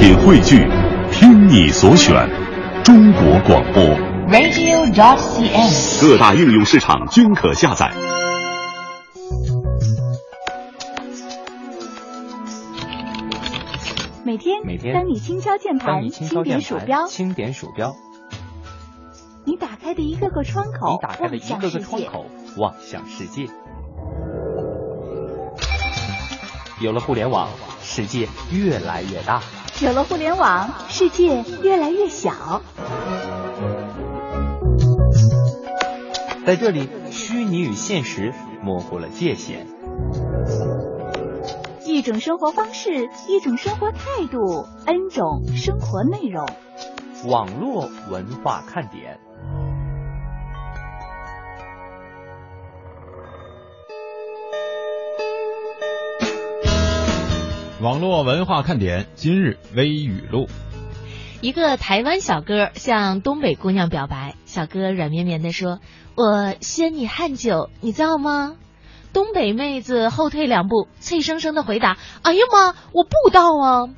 [0.00, 0.66] 品汇聚，
[1.12, 2.26] 听你所选，
[2.82, 3.84] 中国广播。
[4.30, 6.00] radio.dot.cn，。
[6.00, 7.92] 各大应用市场均可下载。
[14.24, 17.94] 每天，每天当你轻敲键盘，轻点，鼠标，轻点鼠标，
[19.44, 21.78] 你打开的一个个窗口，你打开的一个个。
[21.78, 22.24] 窗口，
[22.56, 23.44] 望向世界。
[26.80, 27.50] 有了互联网，
[27.82, 29.42] 世界越来越大。
[29.82, 32.60] 有了互联网，世界越来越小。
[36.44, 39.66] 在这里，虚拟与现实模糊了界限。
[41.86, 46.46] 一种生活方式，一种生活态度，N 种生活内容。
[47.26, 49.18] 网络文化看点。
[57.80, 60.48] 网络文化看点今日微语录。
[61.40, 65.80] 一个台湾小哥向东北姑娘表白，小哥软绵绵的说
[66.14, 68.56] ：“我先你汗酒，你造吗？”
[69.14, 73.88] 东北妹子后退两步，脆生生的回答：“哎呀妈，我不到啊！”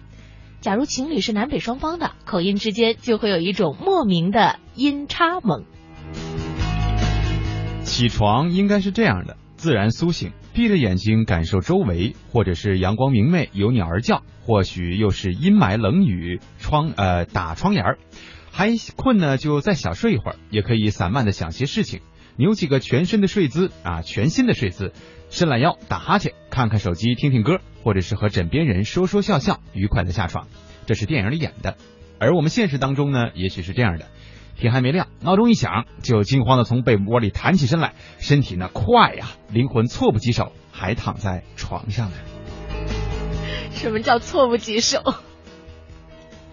[0.62, 5.64] 假如情侣是南北双方的，口音之间就会有一种莫名的音差萌。
[7.82, 17.98] 起床应该是这样的：自然苏醒，闭着眼睛感受周围，或者是阳光明媚，有鸟儿叫，或许又是阴霾冷雨，窗呃打窗沿儿。
[18.50, 22.00] 还困呢，就再小睡一会儿，也可以散漫的想些事情，
[22.34, 24.92] 扭几个全身的睡姿啊，全新的睡姿，
[25.30, 30.48] 伸懒腰，打哈欠，看看手机，听听歌，或者是和枕边人说说笑笑，愉快的下床。
[30.86, 31.76] 这是电影里演的，
[32.18, 34.06] 而我们现实当中呢，也许是这样的。
[34.56, 42.16] 天还没亮，闹钟一响，就惊慌的从被窝里弹起身来，身体呢快呀，灵魂措不及手，还躺在床上呢，
[43.72, 45.02] 什么叫措不及手？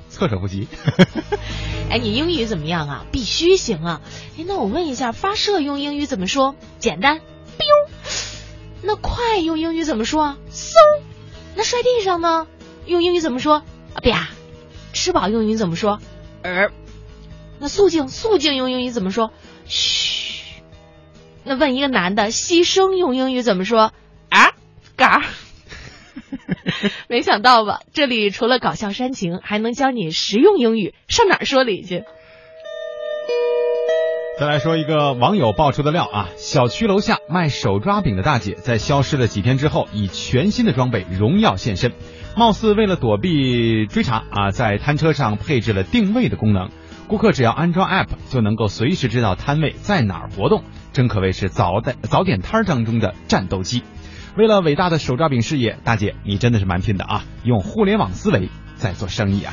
[0.10, 0.68] 措手不及。
[1.92, 3.06] 哎，你英语怎么样啊？
[3.12, 4.02] 必须行啊！
[4.38, 6.56] 哎，那我问一下，发射用英语怎么说？
[6.80, 7.90] 简单，biu。
[8.82, 10.38] 那快用英语怎么说啊？
[10.52, 10.74] 嗖。
[11.56, 12.48] 那摔地上呢？
[12.86, 13.64] 用英语怎么说？
[13.94, 14.30] 啊啪。
[14.94, 16.00] 吃饱用英语怎么说？
[16.44, 16.72] 儿。
[17.60, 19.32] 那肃静，肃静用英语怎么说？
[19.66, 20.62] 嘘。
[21.44, 23.94] 那问一个男的，牺牲用英语怎么说？
[24.30, 24.52] 啊，
[24.96, 25.24] 嘎。
[27.08, 27.82] 没想到吧？
[27.94, 32.04] 这里除了搞笑煽情，还能教你实用英语，上哪儿说理去？
[34.40, 41.92] 再来说一个网友爆出的料啊，小区楼下卖手抓饼的大姐在消失了几天之后，以全新的装备荣耀现身，
[42.38, 46.70] 貌似为了躲避追查啊，在摊车上配置了定位的功能，
[47.10, 53.82] 顾客只要安装 app 就能够随时知道摊位在哪儿活动，真可谓是早点早点摊儿当中的战斗机。
[54.38, 59.52] 为了伟大的手抓饼事业，大姐你真的是蛮拼的啊，用互联网思维在做生意啊。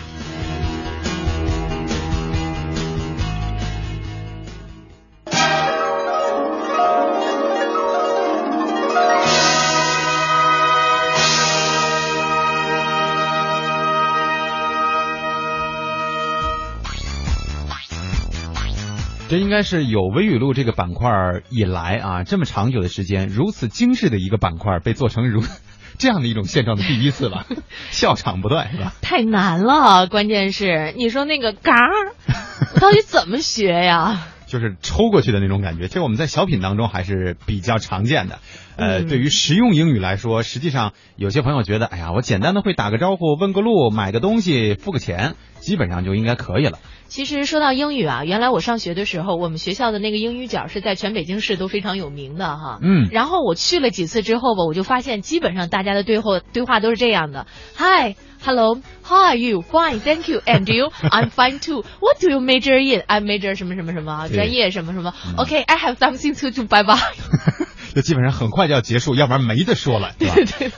[19.29, 21.11] 这应该是有微语录这个板块
[21.51, 25.43] 以来啊，这么长久的时间，如此精致的一个板块被做成如
[25.99, 27.45] 这样的一种现状的第一次了，
[27.91, 28.93] 笑场不断是吧？
[29.03, 31.75] 太难了，关键是你说那个嘎，
[32.81, 34.29] 到底怎么学呀？
[34.47, 38.39] 就是抽过去的那种感觉，这我们在小品当中还是比较常见的。
[38.77, 46.79] 呃，嗯对于实用英语来说，实际上有些朋友觉得，哎呀，我简单的会打个招呼、问个路、买个东西、付个钱，基本上就应该可以了。
[47.09, 52.79] 其实说到英语啊，原来我上学的时候，我们学校的那个英语角是在全北京市都非常有名的哈。
[52.83, 57.47] 嗯然后我去了几次之后吧，我就发现基本上大家的对话对话都是这样的
[57.77, 58.17] ：Hi。
[58.47, 59.61] Hello, how are you?
[59.61, 60.41] Fine, thank you.
[60.47, 60.89] And you?
[61.11, 61.83] I'm fine too.
[61.99, 63.03] What do you major in?
[63.09, 65.13] I major 什么什么什么专业什么什么。
[65.37, 66.63] OK, I have something to do.
[66.63, 66.97] Bye bye.
[67.97, 70.37] 就基本上很快就要结束，要不然没得说了， 对吧？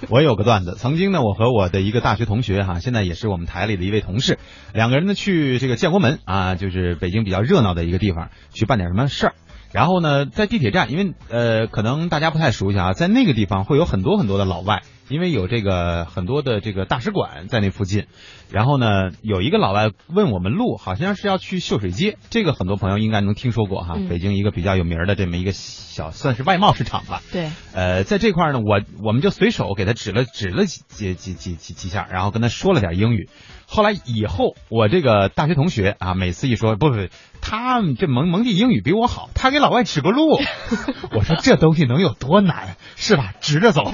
[0.09, 4.39] 我有个段子，曾经呢，我和我的一个大学同学哈，现在也是我们台里的一位同事，
[4.72, 9.34] 两个人呢去这个建国门啊，就是北京比较热闹的一个地方，去办点什么事儿。
[9.72, 18.06] 然后呢，在地铁站，因为呃，可能大家不太熟悉啊，在那个地方会有很多很多的老外，因为有这个很多的这个大使馆在那附近。
[18.50, 27.22] 然后呢，有一个老外问我们路，好像是要去秀水街，这个很多朋友应该能听说过哈，嗯北京一个比较有名的这么一个小算是外贸市场吧。
[27.30, 33.28] 对，呃，在这块呢，我我们就随手给他指了指了几几几几几几下，然后跟他说了点英语。
[33.70, 37.09] 后来以后，我这个大学同学啊，每次一说不不，不
[37.42, 40.41] 他这蒙蒙地英语比我好，他给老外指个路。
[41.15, 43.34] 我说这东西能有多难，是吧？
[43.41, 43.92] 直着走，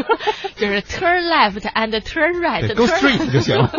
[0.56, 2.66] 就是 turn left and turn right.
[2.66, 3.70] 对，go straight 就行了。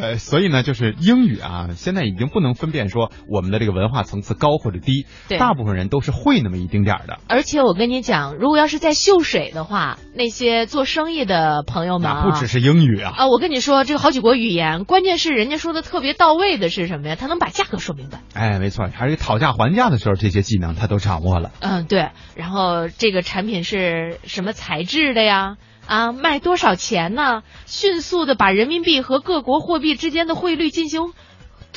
[0.00, 13.12] 呃，所以呢，就是英语啊，现在已经不能分辨说我们的这个文化层次高或者低，对大部分人都是会那么一丁点儿的，而且我跟你讲，如果要是在秀水的话，那些做生意的朋友们啊，不只是英语啊。
[13.16, 17.16] 啊，我跟你说，这个好几国语言，关键是人家说的特别到位的是什么呀？
[17.16, 18.20] 他能把价格说明白。
[18.34, 21.50] 哎，没错，还是讨价还价的时候，这些技能他都掌握了。
[21.60, 22.10] 嗯，对。
[22.34, 25.56] 然后这个产品是什么材质的呀？
[25.86, 27.42] 啊，卖多少钱呢？
[27.66, 31.12] 迅速的把人民币和各国货币之间的汇率进行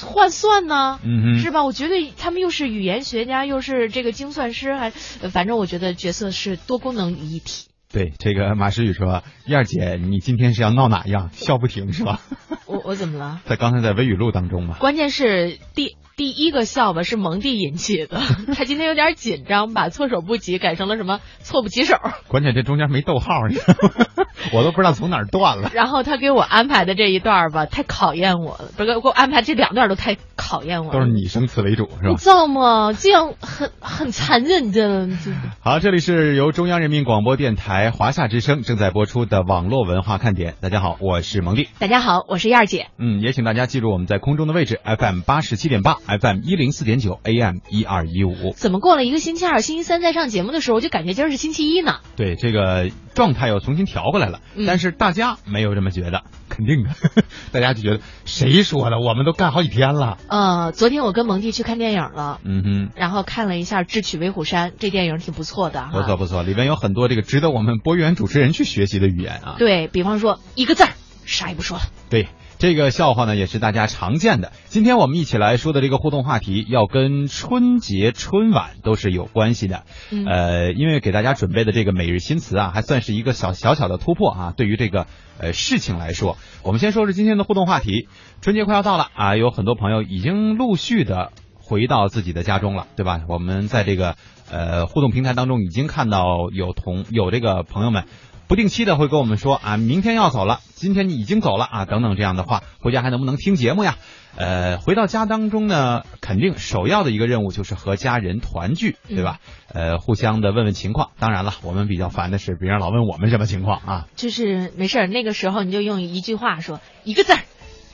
[0.01, 0.99] 换算呢？
[1.03, 1.63] 嗯哼，是吧？
[1.63, 4.91] 我觉得他们又是语言学家，又是这个精算师，还
[5.21, 7.67] 呃反正我觉得角色是多功能于一体。
[7.93, 11.29] 对，这个马诗雨说：“燕儿姐，你今天是要闹哪样？
[11.31, 12.19] 笑不停是吧
[12.65, 14.75] 我我怎么了？？” 在刚才在微语录当中嘛。
[14.79, 18.21] 关键是第第一个笑吧是蒙蒂引起的，
[18.55, 21.97] 他今天有点紧张，把措手不及改成了什么措不及手。
[22.29, 24.25] 关键这中间没逗号，你知道吗？
[24.53, 25.71] 我都不知道从哪儿断了。
[25.73, 30.93] 然后他给我安排的这一段吧，太考验我了，不是给我安排这两段都太考验我了。
[30.93, 32.15] 都是你生词为主是吧你？
[32.15, 32.93] 知道吗？
[32.93, 35.07] 这样很很残忍的。
[35.07, 40.55] 这 好，这里是由中央人民广播电台华夏之声正在播出的网络文化看点。
[40.61, 41.67] 大家好，我是蒙蒂。
[41.79, 42.87] 大家好，我是燕儿姐。
[42.97, 48.53] 嗯，也请大家记住我们在空中的位置：FM 八十七点八，FM 一零四点九，AM 一二一五。
[48.55, 51.99] 怎么过了一个星期二，星期三再上节目的时候，我就感觉今儿是星期一呢？
[52.15, 56.89] 对，这个状态又重新调过来了，嗯但是大家没有这么觉得，肯定的，
[57.51, 58.99] 大家就觉得谁说的？
[58.99, 60.17] 我们都干好几天了。
[60.27, 62.39] 呃，昨天我跟蒙蒂去看电影了。
[62.43, 62.89] 嗯哼。
[62.95, 65.89] 然后看了一下《智取威虎山》，这电影挺不错的。
[65.91, 69.55] 不错不错，里边有很多这个值得我们播音员主持人去学习的语言啊。
[69.57, 70.89] 对比方说一个字儿，
[71.25, 71.83] 啥也不说了。
[72.09, 74.53] 对，这个笑话呢也是大家常见的。
[74.65, 79.83] 今天我们一起来说的这个互动话题，要跟春节春晚都是有关系的。
[80.09, 84.53] 嗯呃，因为给大家准备的这个每日新词啊，还算是一个小小小的突破啊。
[84.55, 85.05] 对于这个
[85.37, 88.07] 呃事情来说，我们先说说今天的互动话题。
[88.41, 93.21] 春节快要到了啊，有很多朋友已经陆续的回到自己的家中了，对吧？
[93.27, 94.15] 我们在这个
[94.49, 98.05] 呃互动平台当中已经看到有同有这个朋友们。
[98.47, 103.95] 不定期的会跟我们说啊，明天要走了，今天你已经走了啊，等等这样的话，回家还能不能听节目呀？
[104.37, 109.39] 呃，回到家当中呢，肯定首要的一个任务就是和家人团聚，对吧？
[109.73, 111.11] 呃，互相的问问情况。
[111.19, 114.07] 当然了，我们比较烦的是别人老问我们什么情况啊。
[114.15, 117.39] 就是没事儿，那个时候你就用一句话说一个字儿。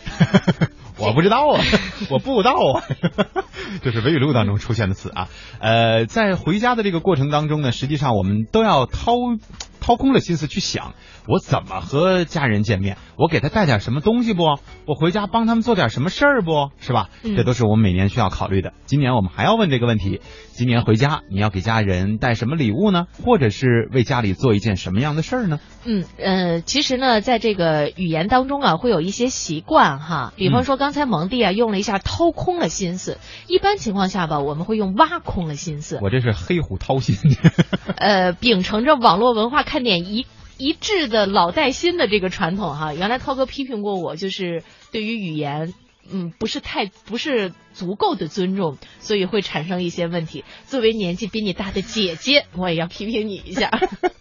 [1.01, 1.62] 我不知道啊，
[2.09, 2.83] 我不知道啊，
[3.83, 5.27] 这是微语录当中出现的词啊。
[5.59, 9.13] 呃，在回家的这个过程当中呢，实际上我们都要掏
[9.80, 10.94] 掏空了心思去想，
[11.27, 14.44] 我怎么和家人见面，我给他带点什么东西不？
[14.85, 16.71] 我回家帮他们做点什么事儿不？
[16.79, 17.09] 是吧？
[17.23, 18.73] 嗯这都是我们每年需要考虑的。
[18.85, 20.21] 今年我们还要问这个问题：
[20.51, 23.06] 今年回家你要给家人带什么礼物呢？
[23.23, 25.59] 或者是为家里做一件什么样的事儿呢？
[25.85, 36.00] 嗯呃，其实呢，在这个语言当中啊，会有一些习惯哈，比方说刚才蒙蒂啊用了一下掏空了心思，一般情况下吧，我们会用挖空了心思。
[36.01, 37.15] 我这是黑虎掏心。
[37.97, 40.25] 呃，秉承着网络文化看点一
[40.61, 42.93] 一致的老带新的这个传统哈。
[42.93, 45.73] 原来涛哥批评过我，就是对于语言。
[46.13, 50.43] 嗯，不是太不是足够的尊重，所以会产生一些问题。
[50.65, 53.69] 作为年纪比你大的姐姐， 我也要批评你一下。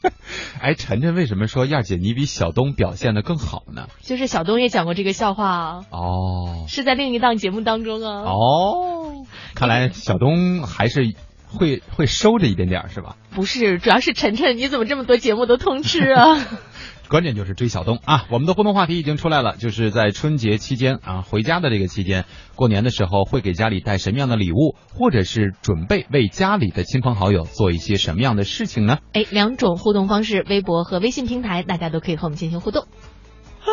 [0.60, 3.88] 哎，晨晨为什么说燕姐你比小东表现的更好呢？
[4.02, 8.30] 就是小东也讲过这个笑话啊，哦是在另一档节目当中啊。
[8.30, 9.24] 哦，
[9.54, 11.14] 看来小东还是
[11.50, 13.16] 会会收着一点点是吧？
[13.34, 16.38] 不是，主要是晨晨，你怎么这么多节目都通吃啊？
[17.10, 18.26] 关键就是追小东啊！
[18.30, 28.98] 我们的互动话题已经出来了，就是在春节期间啊，回家的这个期间，过年的时候会给家里带什么样的礼物，或者是准备为家里的亲朋好友做一些什么样的事情呢？
[29.12, 32.82] 哎，两种互动方式，微博和微信平台，大家都可以和我们进行互动。
[32.84, 33.66] 啊，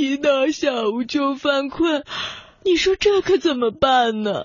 [0.00, 2.04] 一到下午就犯困，
[2.64, 4.44] 你说这可怎么办呢？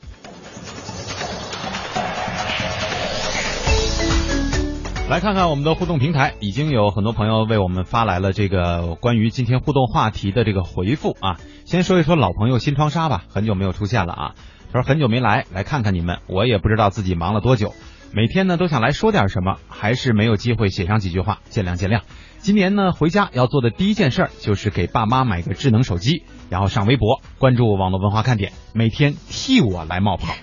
[5.11, 11.35] 来看看我们的互动平台，已经有很多朋友为我们发来了这个关于今天互动话题的这个回复啊。
[11.65, 14.35] 先说一说老朋友新窗纱吧，很久没有出现了啊。
[14.71, 17.73] 他说很久没来，来看看你们，我也不知道自己忙了多久，
[18.13, 22.03] 每天呢都想来说点什么，还是没有机会写上几句话，见谅见谅。
[22.37, 30.33] 今年呢回家要做的第一件事儿就是给爸妈买个智能手机，然后上微博关注网络文化看点，每天替我来冒泡。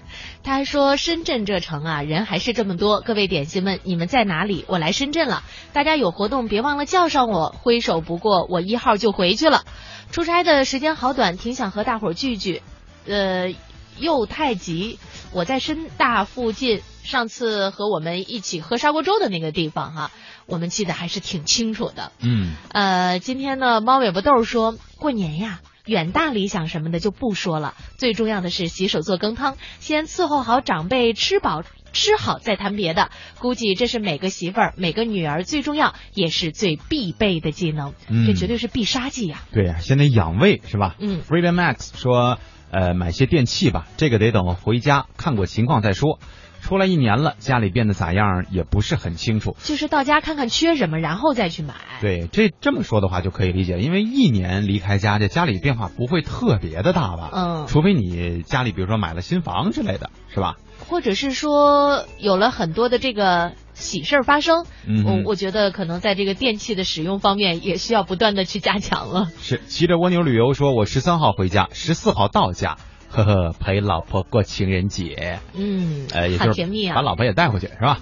[0.49, 3.03] 他还说深圳这城啊，人还是这么多。
[3.03, 4.65] 各位点心们，你们在哪里？
[4.67, 5.43] 我来深圳了，
[5.75, 9.65] 大家有活动别忘了叫上我，挥手不过，我一号就回去了。
[10.11, 12.63] 出差的时间好短，挺想和大伙儿聚聚。
[13.07, 13.55] 呃，
[13.99, 14.99] 又太急，
[15.35, 20.11] 我在深大附近，上次和我们一起喝砂锅粥的那个地方哈，
[20.47, 22.11] 我们记得还是挺清楚的。
[22.21, 25.61] 嗯，呃，今天呢，猫尾巴豆说过年呀。
[25.89, 33.11] 远大理想什么的就不说了，最重要的是洗手做羹汤，先伺候好长辈吃饱吃好再谈别的。
[33.39, 40.95] 估计这是每个媳妇儿、每个女儿最重要也是最必备的技能，嗯这绝对是必杀技呀、对呀、先得养胃是吧？
[40.99, 42.39] 嗯 Freedom Max 说，
[42.71, 46.21] 呃，买些电器吧，这个得等回家看过情况再说。
[46.61, 49.57] 出来一年了，家里变得咋样也不是很清楚。
[49.63, 51.75] 就是到家看看缺什么，然后再去买。
[52.01, 57.31] 对，这这么说的话就可以理解，因为一年离开家，这家里变化不会特别的大吧？
[57.33, 60.57] 嗯除非你家里比如说买了新房之类的，是吧？
[60.89, 69.29] 或者是说有了很多的这个喜事儿发生，嗯我我觉得可能在这个电器的使用方面也需要不断的去加强了。
[69.39, 72.79] 是骑着蜗牛旅游说，我十三号回家，十四号到家，
[73.11, 76.95] 呵呵，陪老婆过情人节，嗯，呃，也就是好甜蜜啊！
[76.95, 78.01] 把老婆也带回去是吧？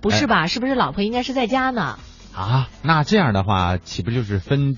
[0.00, 0.46] 不是吧？
[0.46, 1.98] 是不是老婆应该是在家呢？
[2.34, 4.76] 啊，那这样的话，岂不就是分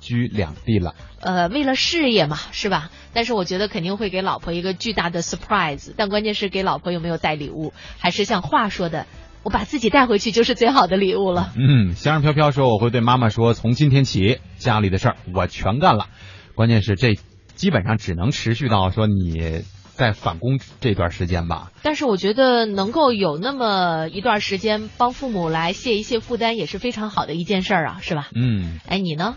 [0.00, 0.94] 居两地了？
[1.20, 2.90] 呃，为了事业嘛，是吧？
[3.12, 9.06] 但是我觉得肯定会给老婆一个巨大的 surprise，但关键是给老婆有没有带礼物，还是像话说的，
[9.42, 11.52] 我把自己带回去就是最好的礼物了。
[11.56, 16.06] 嗯，香香飘飘说，我会对妈妈说，从今天起，家里的事儿我全干了。
[16.54, 17.16] 关键是这
[17.58, 21.72] 基本上只能持续到说你在返工这段时间吧。
[21.82, 28.28] 但是我觉得能够有那么一段时间帮父母来卸一卸负担，也是非常好的一件事儿啊，是吧？
[28.32, 29.34] 嗯，哎，你呢？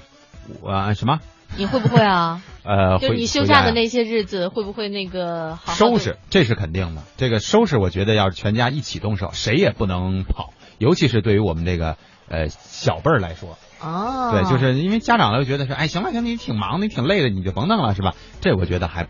[0.62, 1.20] 我、什么？
[1.58, 2.44] 你会不会啊？
[2.64, 7.02] 呃，就你休假的那些日子，会不会那个好好收拾，这是肯定的。
[7.18, 11.98] 这个收拾，我觉得要是全家一起动手，谁也不能跑，尤其是对于我们这个
[12.30, 13.58] 呃小辈儿来说。
[13.84, 18.14] 哦，对，就是因为家长都觉得说，哎，行了行了，你挺忙的，你挺累的，你就甭弄了，是吧？
[18.40, 19.08] 这我觉得还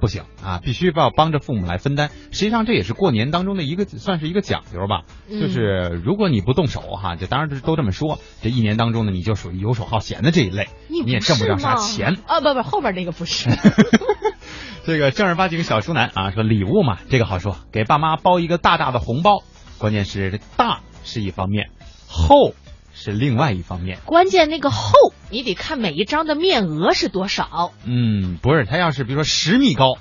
[0.00, 2.10] 不行啊，必须要帮着父母来分担。
[2.30, 12.18] 实际上这也是过年当中的一个算是一个讲究吧，嗯就是如果你不动手哈，就当然都这么说，这一年当中呢，你就属于游手好闲的这一类，你你也挣不着啥钱。
[12.26, 12.40] 啊！
[12.40, 13.50] 不不，后边那个不是。
[14.84, 19.42] 这个正儿八经小叔男啊，说礼物嘛，这个好说，给爸妈包一个大大的红包，
[19.78, 21.70] 关键是这大是一方面，
[22.06, 22.52] 厚
[22.94, 23.98] 是另外一方面。
[24.06, 27.72] 关键那个厚，你得看每一张的面额是多少。
[27.84, 29.98] 嗯，不是，他要是比如说十米高，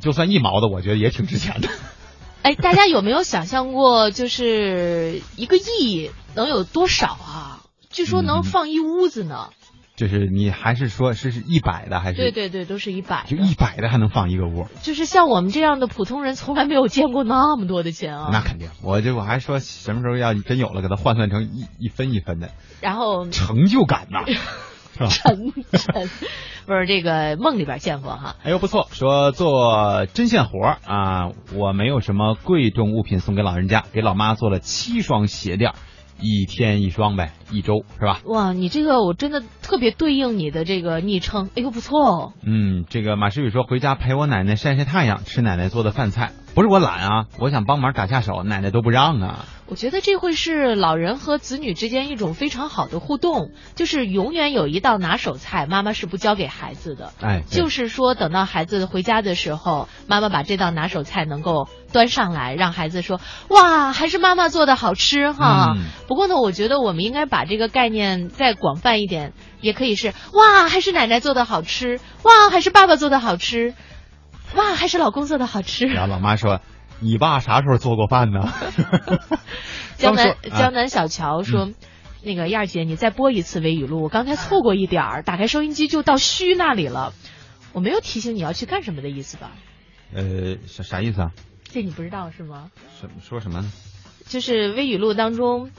[0.00, 1.68] 就算一毛的，我觉得也挺值钱的。
[2.42, 7.62] 哎，大家有没有想象过，就是一个亿能有多少啊？
[7.90, 9.50] 据说能嗯放一屋子呢。
[10.00, 12.16] 就是你还是说是是一百的还是？
[12.16, 18.30] 对对对，都是一百就一百的还能放一个屋，就是像我们这样的普通人，从来没有见过那么多的钱啊。
[18.32, 18.70] 那肯定。
[18.82, 22.48] 我就我还说什么时候要真有了，给它换算成一一分一分的
[22.80, 24.24] 然后成就感呐，
[24.96, 25.08] 是吧？
[25.08, 26.10] 沉沉，
[26.64, 28.36] 不是这个梦里边见过哈。
[28.42, 35.74] 哎呦不错，说做针线活啊，我没有什么贵重物品送给老人家，给老妈做了七双鞋垫，
[36.18, 38.20] 一天一双呗，一周是吧？
[38.24, 42.32] 哇，你这个我真的特别对应你的这个昵称，哎呦不错哦。
[42.44, 46.32] 嗯，这个马诗雨说回家陪我奶奶晒晒太阳，吃奶奶做的饭菜。
[46.52, 49.44] 不是我懒啊，我想帮忙打下手，奶奶都不让啊。
[49.68, 57.12] 我觉得这会是老人和子女之间一种非常好的互动，就是永远有一道拿手菜，妈妈是不教给孩子的。
[57.20, 65.74] 哎，就是说，等到孩子回家的时候，妈妈把这道拿手菜能够端上来，让孩子说：“哇，还是妈妈做的好吃哈。
[65.76, 73.74] 嗯不过呢，我觉得我们应该把这个概念再广泛一点，也可以是：哇，还是奶奶做的好吃，哇，还是爸爸做的好吃，
[74.54, 75.86] 哇，还是老公做的好吃。
[75.86, 76.60] 然后老妈说
[77.00, 78.52] ：“你爸啥时候做过饭呢？”
[79.96, 81.70] 江南江南小乔说。
[82.22, 87.14] 那个燕儿姐，你再播一次微语录，我刚才错过一点儿，打开收音机就到虚那里了，
[87.72, 89.52] 我没有提醒你要去干什么的意思吧？
[90.14, 91.30] 呃，啥啥意思啊？
[91.64, 92.70] 这你不知道是吗？
[93.00, 93.72] 什说什么呢？
[94.26, 95.70] 就是微语录当中，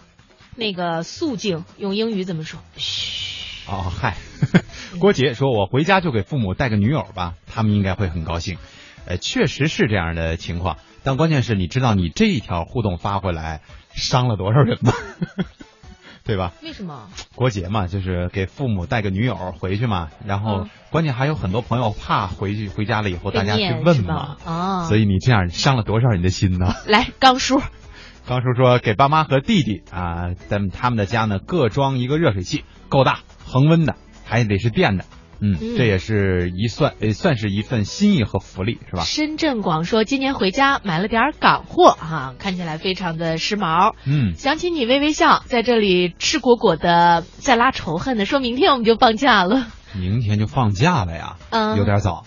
[0.55, 2.59] 那个肃静用英语怎么说？
[2.77, 4.17] 嘘，哦，嗨，
[4.99, 8.57] 郭杰说：“我回家就给父母带个女友吧，他们应该会很高兴。”
[9.05, 13.61] 呃，确实是这样的情况，但关键是你知道，你这一条互动发回来，
[13.93, 14.93] 伤了多少人吗？
[16.23, 16.53] 对吧？
[16.61, 17.09] 为什么？
[17.33, 26.75] 郭杰嘛，就是给父母带个女友回去嘛，然后嗯关键还有很多朋友怕回去回家了以后大家去问嘛吧，啊所以你这样伤了多少人的心呢？
[26.85, 27.59] 来，刚叔，
[28.27, 35.05] 刚叔说给爸妈和弟弟啊，在他们的家呢各装一个热水器，够大，恒温的，还得是电的。
[35.41, 39.03] 嗯，嗯这也是一算，也算是一份心意和福利，是吧？
[39.03, 43.95] 深圳广说今年回家买了点港货哈、看起来非常的时髦。
[44.05, 49.65] 嗯，想起你微微笑，在这里赤果果的在拉仇恨呢，说明天我们就放假了。
[49.93, 52.23] 明天就放假了呀，嗯有点早。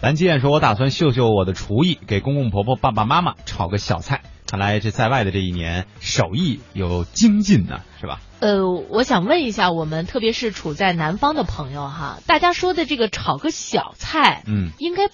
[0.00, 4.20] 蓝鸡燕说：“我打算秀秀我的厨艺，给公公婆婆、爸爸妈妈炒个小菜。
[4.50, 8.20] 看来这在外的这一年手艺有精进呢，是吧？
[8.40, 15.10] 呃，我想问一下，我们特别是处在南方的朋友哈，大家说的这个炒个小菜，嗯，应该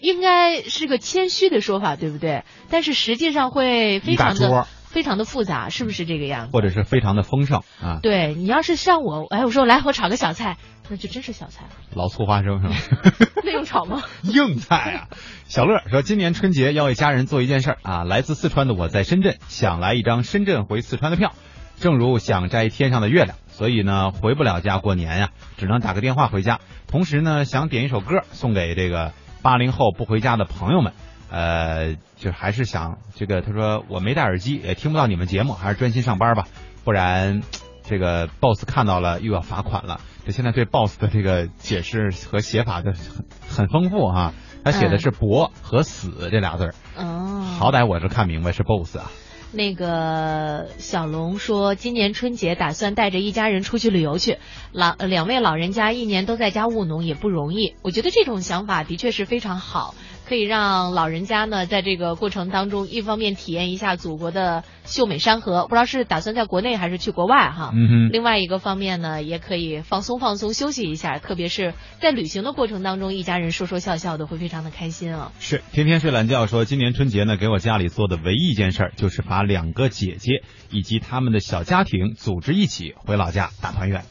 [0.00, 2.42] 应该是个谦虚的说法，对不对？
[2.68, 6.52] 但是实际上会非常的非常的复杂，是不是这个样子？
[6.54, 10.56] 或者是非常的丰盛啊，对你要是像我，哎，我说来我炒个小菜，
[10.88, 12.74] 那就真是小菜了，老醋花生是吗？
[13.44, 14.02] 那用炒吗？
[14.24, 15.08] 硬菜啊！
[15.44, 18.04] 小乐说，今年春节要为家人做一件事儿啊。
[18.04, 21.34] 来自四川的我在深圳，想来一张深圳回四川的票，
[21.78, 26.60] 正如想摘天上的月亮，所以呢回不了家过年呀、只能打个电话回家。
[26.86, 29.12] 同时呢，想点一首歌送给这个
[29.42, 30.94] 八零后不回家的朋友们。
[31.30, 36.44] 呃，就还是想这个，他说我没戴耳机，也听不到你们节目，还是专心上班吧，
[36.84, 37.42] 不然
[37.82, 40.00] 这个 boss 看到了又要罚款了。
[40.24, 44.32] 这现在对 boss 的这个解释和写法的很很丰富哈、
[44.64, 49.10] 他写的是“博”和“死”这俩字儿，哦，好歹我是看明白是 boss 啊。
[49.52, 54.38] 那个小龙说，今年春节打算带着一家人出去旅游去。
[54.72, 59.94] 老呃两位老人家一年都在家务农也不容易，我觉得这种想法的确是非常好，
[60.28, 67.70] 可以让老人家呢在这个过程当中，一方面体验一下祖国的秀美山河，不知道是打算在国内还是去国外哈。
[67.74, 75.30] 嗯哼，另外一个方面呢，也可以放松放松，休息一下，特别是在旅行的过程当中，一家人说说笑笑的，会非常的开心啊。
[75.38, 84.02] 是天天睡懒觉说，今年春节呢，给我家里做的唯一一件事儿，就是把两个姐姐以及他们的小家庭组织一起回老家大团圆。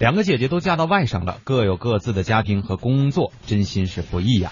[0.00, 4.50] 两个姐姐都嫁到外省了，各有各自的家庭和工作，真心是不易呀、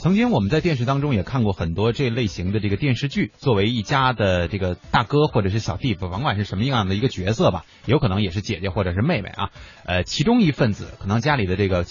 [0.00, 9.50] 曾经我们在电视当中也看过很多这类型的这个电视剧，作为一家的这个大哥或者是小弟，甭管是什么样的一个角色吧，有可能也是姐姐或者是妹妹啊，
[9.84, 11.84] 呃，其中一份子可能家里的这个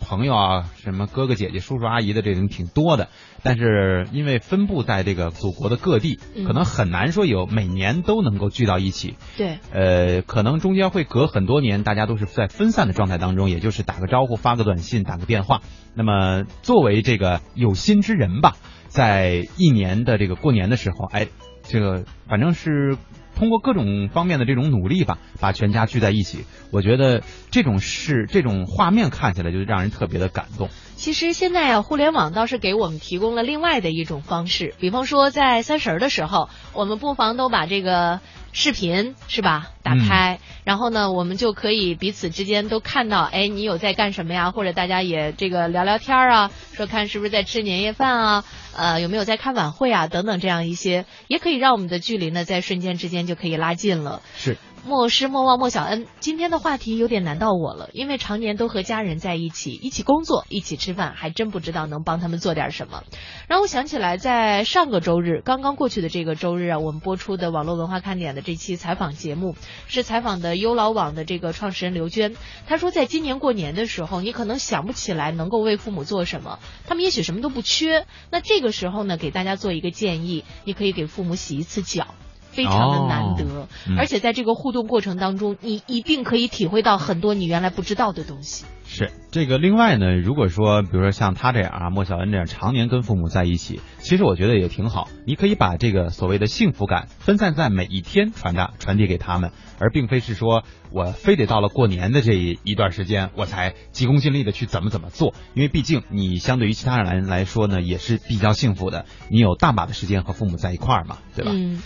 [0.00, 3.08] 朋友啊，什么哥哥姐姐、叔叔阿姨的这种挺多的，
[3.42, 9.16] 但是因为分布在这个祖国的各地，嗯可能很难说有每年都能够聚到一起。
[9.36, 15.60] 对，呃，可能中间会隔很多年，大家都是在分散的状态当中，也就是打个招呼、发个短信、打个电话。
[15.94, 18.56] 那么作为这个有心之人吧，
[18.88, 21.28] 在一年的这个过年的时候，哎，
[21.62, 22.96] 这个反正是
[23.34, 26.44] 通过各种方面的这种努力吧，把全家聚在一起。
[26.70, 30.68] 我觉得这种事、这种画面看起来就让人特别的感动。
[30.96, 38.20] 其实现在啊，互联网倒是给我们提供了另外的一种方式，比方说在三十儿的时候，我们不妨都把这个
[38.52, 44.50] 视频是吧打开，然后呢，我们就可以彼此之间都看到，哎，你有在干什么呀？
[44.50, 54.22] 或者大家也这个聊聊天儿啊，说看是不是在吃年夜饭啊，呃，有没有在看晚会啊，等等这样一些，也可以让我们的距离呢在瞬间之间就可以拉近了。
[54.36, 54.56] 是。
[54.86, 63.02] 莫失莫忘莫小恩，今天的话题有点难到我了，因为常年都和家人在一起，一起工作，一起吃饭，还真不知道能帮他们做点什么。
[63.48, 72.36] 让我想起来，在上个周日，刚刚过去的这个周日啊，我们播出的网络文化看点的这期采访节目，是采访的优老网的这个创始人刘娟。
[72.66, 78.06] 她说，在今年过年的时候，你可能想不起来能够为父母做什么，他们也许什么都不缺。
[78.30, 82.08] 那这个时候呢，给大家做一个建议，你可以给父母洗一次脚。
[82.54, 88.64] 非常的难得，哦嗯而且在这个互动过程当中，你一定可以体会到很多你原来不知道的东西。
[88.86, 95.08] 是这个，另外呢，如果说比如说像他这样啊，莫小恩这样常年跟父母在一起，其实我觉得也挺好。
[95.26, 100.62] 你可以把这个所谓的幸福感分散在每一天传达传递给他们，而并非是说
[100.92, 111.50] 我非得到了过年的这一段时间我才急功近利的去怎么怎么做，因为毕竟你相对于其他人来说呢，也是比较幸福的，你有大把的时间和父母在一块儿嘛，对吧？
[111.52, 111.82] 嗯。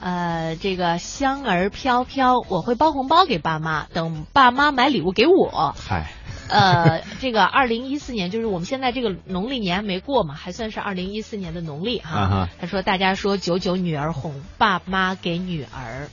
[0.00, 5.74] 呃，这个香儿飘飘，我会包红包给爸妈，等爸妈买礼物给我。
[5.78, 6.10] 嗨，
[6.48, 12.18] 呃，这个二零一四年就是我们现在这个农历年还没过嘛，还算是二零一四年的农历哈。
[12.18, 16.08] 啊哈他说大家说九九女儿红，爸妈给女儿。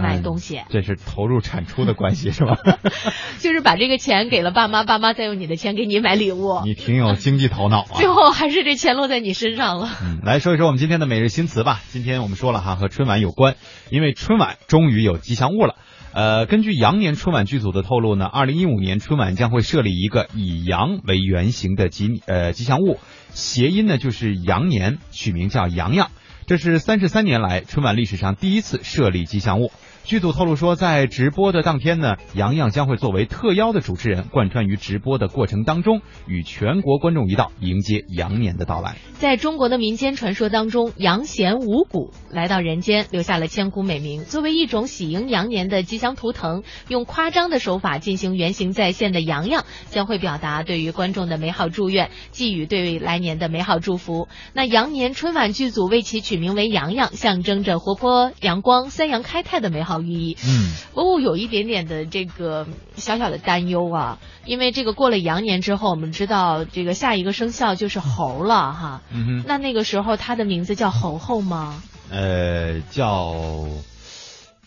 [0.00, 2.58] 买东西，这是投入产出的关系是吧？
[3.40, 6.60] 就是把这个钱给了爸妈，爸妈再用你的钱给你买礼物。
[6.64, 7.94] 你挺有经济头脑啊！
[7.96, 9.90] 最后还是这钱落在你身上了。
[10.02, 11.80] 嗯，来说一说我们今天的每日新词吧。
[11.88, 13.56] 今天我们说了哈，和春晚有关，
[13.90, 15.76] 因为春晚终于有吉祥物了。
[16.12, 26.12] 呃，根据羊年春晚剧组的透露呢，二零一五年春晚将会设立一个以羊为原型的吉呃吉祥物，谐音呢就是羊年，取名叫洋洋。
[26.46, 29.72] 这是三十三年来春晚历史上第一次设立吉祥物。
[30.04, 38.96] 剧组透露说，在直播的当天呢，杨洋将会作为特邀的主持人，贯穿于直播的过程当中，与全国观众一道迎接羊年的到来。
[39.14, 44.24] 在中国的民间传说当中，羊贤五谷来到人间，留下了千古美名。
[44.24, 54.28] 作为一种喜迎羊年的吉祥图腾，用夸张的手法进行原形再现的洋洋，将会表达对于观众的美好祝愿，寄予对来年的美好祝福。
[54.52, 60.36] 那羊年春晚剧组为其取名为洋洋，象征着活泼阳光、三阳开泰的美好寓意。
[60.44, 69.02] 嗯，不过有一点点的这个小小的担忧啊，因为这个过了羊年之后，我们知道这个下一个生肖就是猴了哈。
[69.10, 71.82] 嗯哼，那那个时候他的名字叫猴猴吗？
[72.10, 73.68] 呃，叫、呃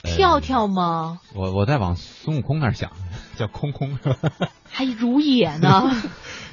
[0.04, 1.20] 跳跳吗？
[1.36, 2.92] 我我在往孙悟空那儿想，
[3.36, 4.32] 叫空空是吧？
[4.70, 5.92] 还如也呢？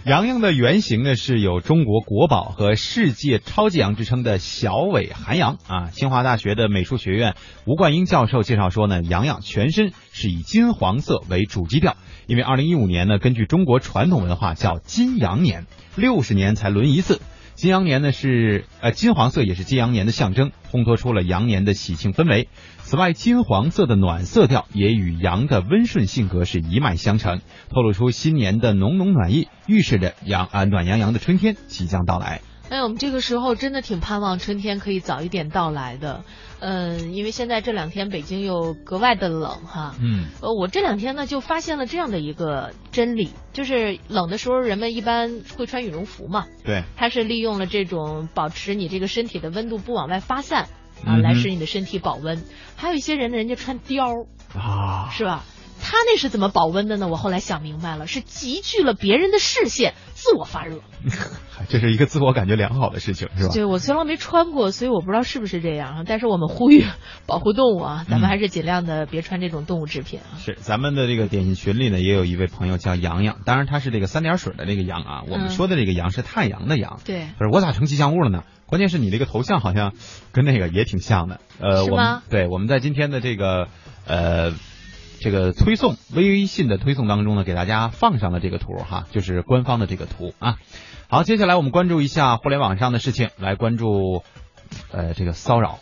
[0.04, 5.88] 洋洋的原型呢是有中国国宝和世界超级羊之称的小尾寒羊啊。
[5.92, 17.22] 清华大学的美术学院吴冠英教授介绍说呢，洋洋全身是以金黄色为主基调，因为二零一五年呢，根据中国传统文化叫金羊年，六十年才轮一次。
[17.54, 22.48] 金羊年呢是呃金黄色也是金羊年的象征，烘托出了羊年的喜庆氛围。
[22.78, 27.40] 此外，金黄色的暖色调也与羊的温顺性格是一脉相承，
[27.70, 32.40] 透露出新年的浓浓暖意，预示着羊啊暖洋洋的春天即将到来。
[32.70, 36.24] 哎，我们这个时候真的挺盼望春天可以早一点到来的。
[36.66, 39.94] 嗯，因为现在这两天北京又格外的冷哈。
[40.00, 50.68] 嗯呃，我这两天呢就发现了这样的一个真理，就是冷的时候人们一般会穿羽绒服嘛，对，它是利用了这种保持你这个身体的温度不往外发散
[51.05, 52.42] 啊，来使你的身体保温。
[52.77, 54.27] 还有一些人呢，人家穿貂儿
[54.59, 55.44] 啊，是吧？
[55.84, 57.08] 他那是怎么保温的呢？
[57.08, 60.80] 我后来想明白了，是集聚了别人的视线，自我发热。
[61.68, 63.50] 这是一个自我感觉良好的事情，是吧？
[63.52, 66.02] 对，我虽然没穿过，所以我不知道是不是这样啊。
[66.06, 66.84] 但是我们呼吁
[67.26, 70.38] 保护动物啊，咱们嗯还是尽量的别穿这种动物制品啊。
[70.38, 76.98] 是咱们的这个点心群里呢，也有一位朋友叫洋洋，当然他是这个三点水的这个洋啊，我们嗯说的这个洋是太阳的阳。
[77.04, 78.42] 对，不是我咋成吉祥物了呢？
[78.66, 79.92] 关键是你这个头像好像
[80.32, 81.40] 跟那个也挺像的。
[81.60, 83.68] 呃，我们是吗对我们在今天的这个
[84.06, 84.52] 呃
[85.24, 90.58] 这个推送微信的推送当中呢，给大家放上了这个图哈，就是官方的这个图啊。
[91.08, 94.22] 好，接下来我们关注一下互联网上的事情，来关注
[94.92, 95.78] 呃这个骚扰。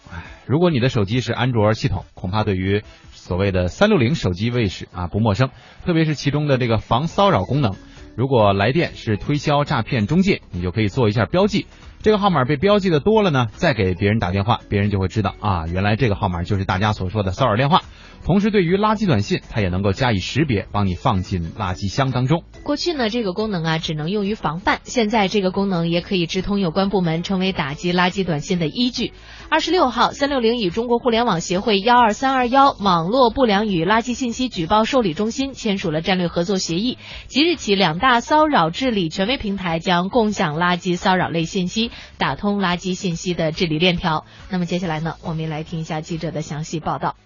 [0.47, 5.51] 如果你的手机是安卓系统，恐怕对于所谓的三六零手机卫士啊不陌生，
[5.85, 7.75] 特别是其中的这个防骚扰功能。
[8.15, 11.67] 如果来电是推销诈骗中介，你就可以做一下标记。
[12.03, 17.83] 这个号码被标记的多了呢，再给别人打电话，别人就会知道啊，原来这个号码就是大家所说的骚扰电话。
[18.25, 22.45] 同时，对于垃圾短信，它也能够加以识别，帮你放进垃圾箱当中。
[22.63, 29.13] 过去呢，这个功能啊只能用于防范，现在这个功能也可以直通有关部门，成为打击垃圾短信的依据。
[29.49, 36.99] 二十六号，三六零与中国互联网协会幺二三二幺网络不良与垃圾信息举报受理中心签署了战略合作协议。
[37.27, 44.27] 即日起，两大骚扰治理权威平台将共享垃圾骚扰类信息，打通垃圾信息的治理链条。
[44.51, 47.17] 那么接下来呢，我们来听一下记者的详细报道。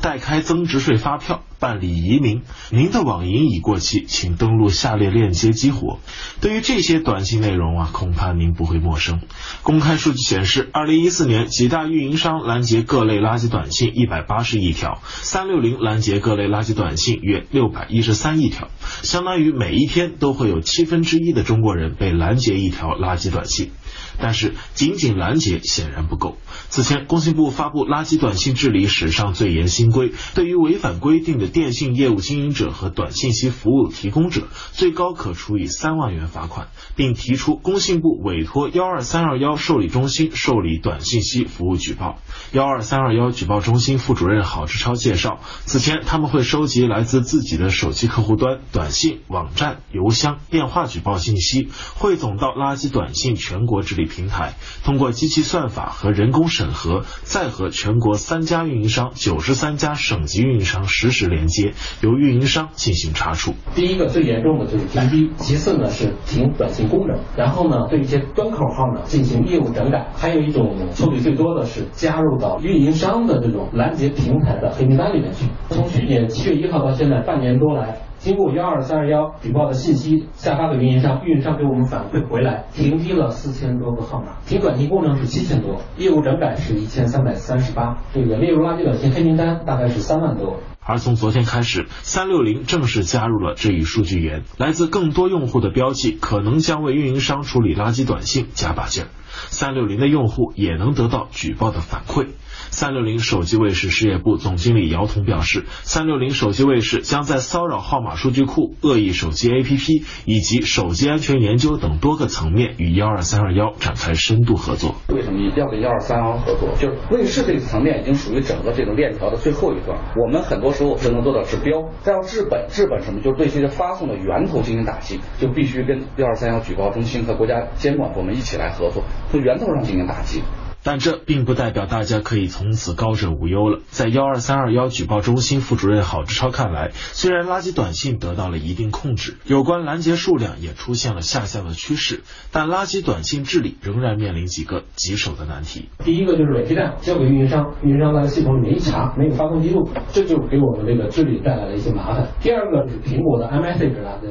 [0.00, 5.98] 代开增值税发票、办理移民，您的网银已过期，请登录下列链接激活。
[6.40, 9.20] 对于这些短信内容啊，恐怕您不会陌生。
[9.62, 18.68] 公开数据显示，二零一四年几大运营商拦截各类垃圾短信一百八十亿条，三六零拦截各类垃圾短信约六百一十三亿条，
[19.02, 23.72] 相当于每一天都会有七分之一的中国人被拦截一条垃圾短信。
[24.20, 26.36] 但是仅仅拦截显然不够。
[26.68, 42.18] 此前，工信部发布垃圾短信治理史上最严新规，对于违反规定的电信业务经营者和短信息服务提供者，最高可处以三万元罚款，并提出工信部委托幺二三二幺受理中心受理短信息服务举报。
[42.52, 61.28] 幺二三二幺举报中心副主任郝志超介绍，此前他们会收集来自自己的手机客户端、短信、网站、邮箱、电话举报信息，汇总到垃圾短信全国治理平台，通过机器算法和人工审核，再和全国三家运营商、九十三家省级运营商实时。
[61.28, 63.52] 连接，由运营商进行查处。
[63.74, 75.44] 第一个最严重的就是停机，其次呢是停短信功能，然后呢对一些端口号呢进行业务整改，还有一种处理最多的是加入到运营商的这种拦截平台的黑名单里面去。
[75.68, 78.07] 从去年七月一号到现在半年多来。
[78.18, 90.60] 经过幺二三二幺举报的信息下发给运营商，运营商给我们反馈回来，停机了四千多个号码，停短信功能是七千多，业务整改是一千三百三十八，这个列入垃圾短信黑名单大概是三万多。
[90.80, 99.08] 而从昨天开始，三六零正式加入了这一数据源，来自更多用户的标记，可能将为运营商处理垃圾短信加把劲儿。
[99.30, 102.28] 三六零的用户也能得到举报的反馈。
[102.70, 114.94] 三六零手机卫士事业部总经理姚彤表示，三六零手机卫士将在骚扰号码数据库、恶意手机 APP 以及手机安全研究等多个层面与幺二三二幺展开深度合作。
[115.08, 116.74] 为什么一定要跟幺二三二幺合作？
[116.78, 122.66] 就是卫士这个层面已经属于整个这个链条的最后一段，我们很多时候只能做到治标，再要治本。
[122.68, 123.20] 治本什么？
[123.20, 130.42] 就是对这些发送的源头进行打击，就必须跟幺二三幺举报中心和国家监管部门一起来合作，从源头上进行打击。
[130.82, 133.80] 但这并不代表大家可以从此高枕无忧了。
[133.88, 145.88] 在幺二三二幺举报中心副主任郝志超看来，虽然垃圾短信得到了一定控制，有关拦截数量也出现了下降的趋势，但垃圾短信治理仍然面临几个棘手的难题。
[146.04, 152.28] 第一个就是伪基站交给运营商，运营商在系统里面一查没有发送记录，这就给我们这个治理带来了一些麻烦。
[152.40, 154.28] 第二个是苹果的 iMessage 垃圾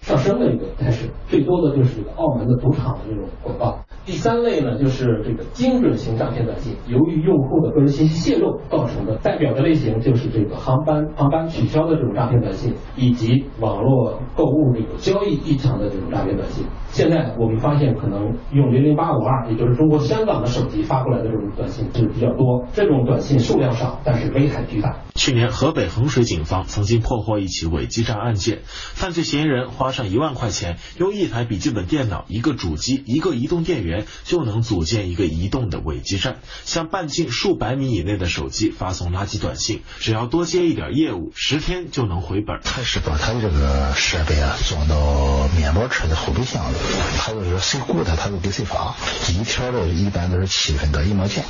[0.00, 3.84] 上升的一个态势，最多的就是这个澳门的赌场的这种广告。
[4.08, 16.64] 第三类呢，就是这个精准型诈骗短信，由于用户的个人信息泄露造成的，代表的类型就是这个航班航班取消的这种诈骗短信，以及网络购物这个交易异常的这种诈骗短信。
[16.88, 25.00] 现在我们发现，可能用零零八五二，也就是中国香港的手机发过来的这种短信是比较多，这种短信数量少，但是危害巨大。
[25.16, 33.97] 去年，河北衡水警方曾经破获一起伪基站案件，犯罪嫌疑人花上一万块钱，用一台笔记本电脑、一个主机、一个移动电源。
[34.24, 39.82] 就能组建一个移动的伪基站，向半径数百米以内的手机发送垃圾短信。
[39.98, 42.60] 只要多接一点业务，十天就能回本。
[42.62, 46.76] 他是把他的这个设备啊装到面包车的后备箱里，
[47.18, 48.94] 他就是谁雇他，他就给谁发。
[49.28, 51.44] 一条的一般都是七分到一毛钱，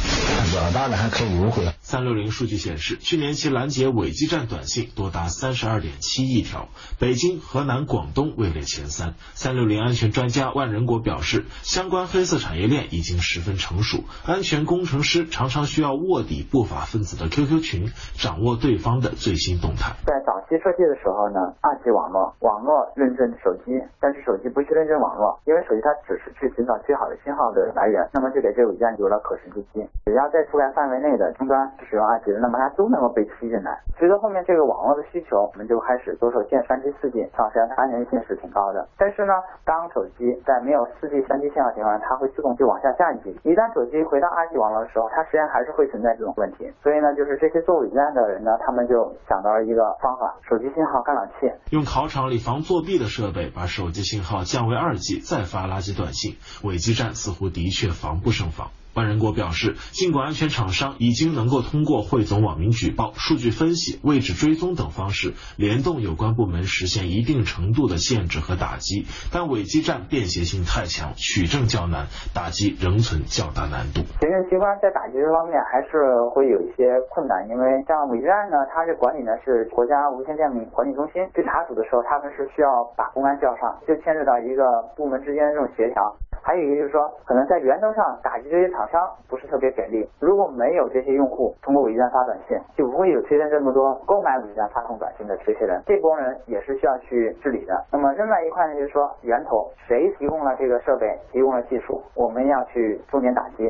[0.54, 1.64] 要大的还可以优惠。
[1.80, 9.14] 三六零数据显示，去年其拦截伪基站短信多达三十二点七亿条，北京、河南、广东位列前三。
[9.34, 19.98] 三六零安全专家万仁国表示，相关黑色产业链已经十分成熟，安全工程师常常需要卧底不法分子的 QQ 群，掌握对方的最新动态。
[20.06, 29.84] 在早期设计的时候呢，二级网络，网络认证手机，但是手机不去认证网络，因为手机它只是去寻找最好的信号的来源，那么就给这个伪站有了可乘之机。
[30.06, 33.78] 只要在覆盖范围内的终端使用二级的，那么它都能够被吸进来。
[33.98, 38.86] 随着后面这个网络的需求，我们就开始着手建三 G、四 G，它安全性是挺高的。
[38.96, 39.32] 但是呢，
[39.64, 42.48] 当手机在没有四 G、三 G 信号情况下，它会自动。
[42.58, 43.30] 就往下下一级。
[43.44, 46.66] 一旦手机回到二级网络的时候，它实际上还是会存在这种问题。
[46.82, 56.34] 所以呢，就是这些做伪基站的人呢，他们就想到了一个方法：手机信号干扰器，用考场里防作弊的设备把手机信号降为二级再发垃圾短信。
[56.66, 58.70] 伪基站似乎的确防不胜防。
[58.98, 74.02] 万仁国表示，尽管安全厂商已经能够通过汇总网民举报、数据分析、位置追踪等方式，联动有关部门实现一定程度的限制和打击，但伪基站便携性太强，取证较难，打击仍存较大难度。
[74.18, 84.66] 行政机关在打击这方面还是会有一些困难，因为像伪基站呢，它这管理呢是国家无线电管理中心去查处的时候，他们是需要把公安叫上，就牵扯到一个
[84.98, 86.02] 部门之间的这种协调。
[86.42, 88.87] 还有一个就是说，可能在源头上打击这些厂。
[88.90, 90.08] 商不是特别给力。
[90.18, 95.82] 如果没有这些用户通过伪基站发短信，就不会有推荐这么多购买伪基站发送短信的这些人。
[95.86, 97.86] 这波人也是需要去治理的。
[97.92, 103.68] 那么另外一块呢，就是说源头谁提供了这个设备，提供了技术，我们要去重点打击。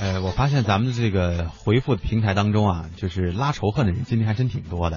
[0.00, 4.96] 呃，我发现咱们的这个回复平台当中啊，就是拉仇恨的人今天还真挺多的。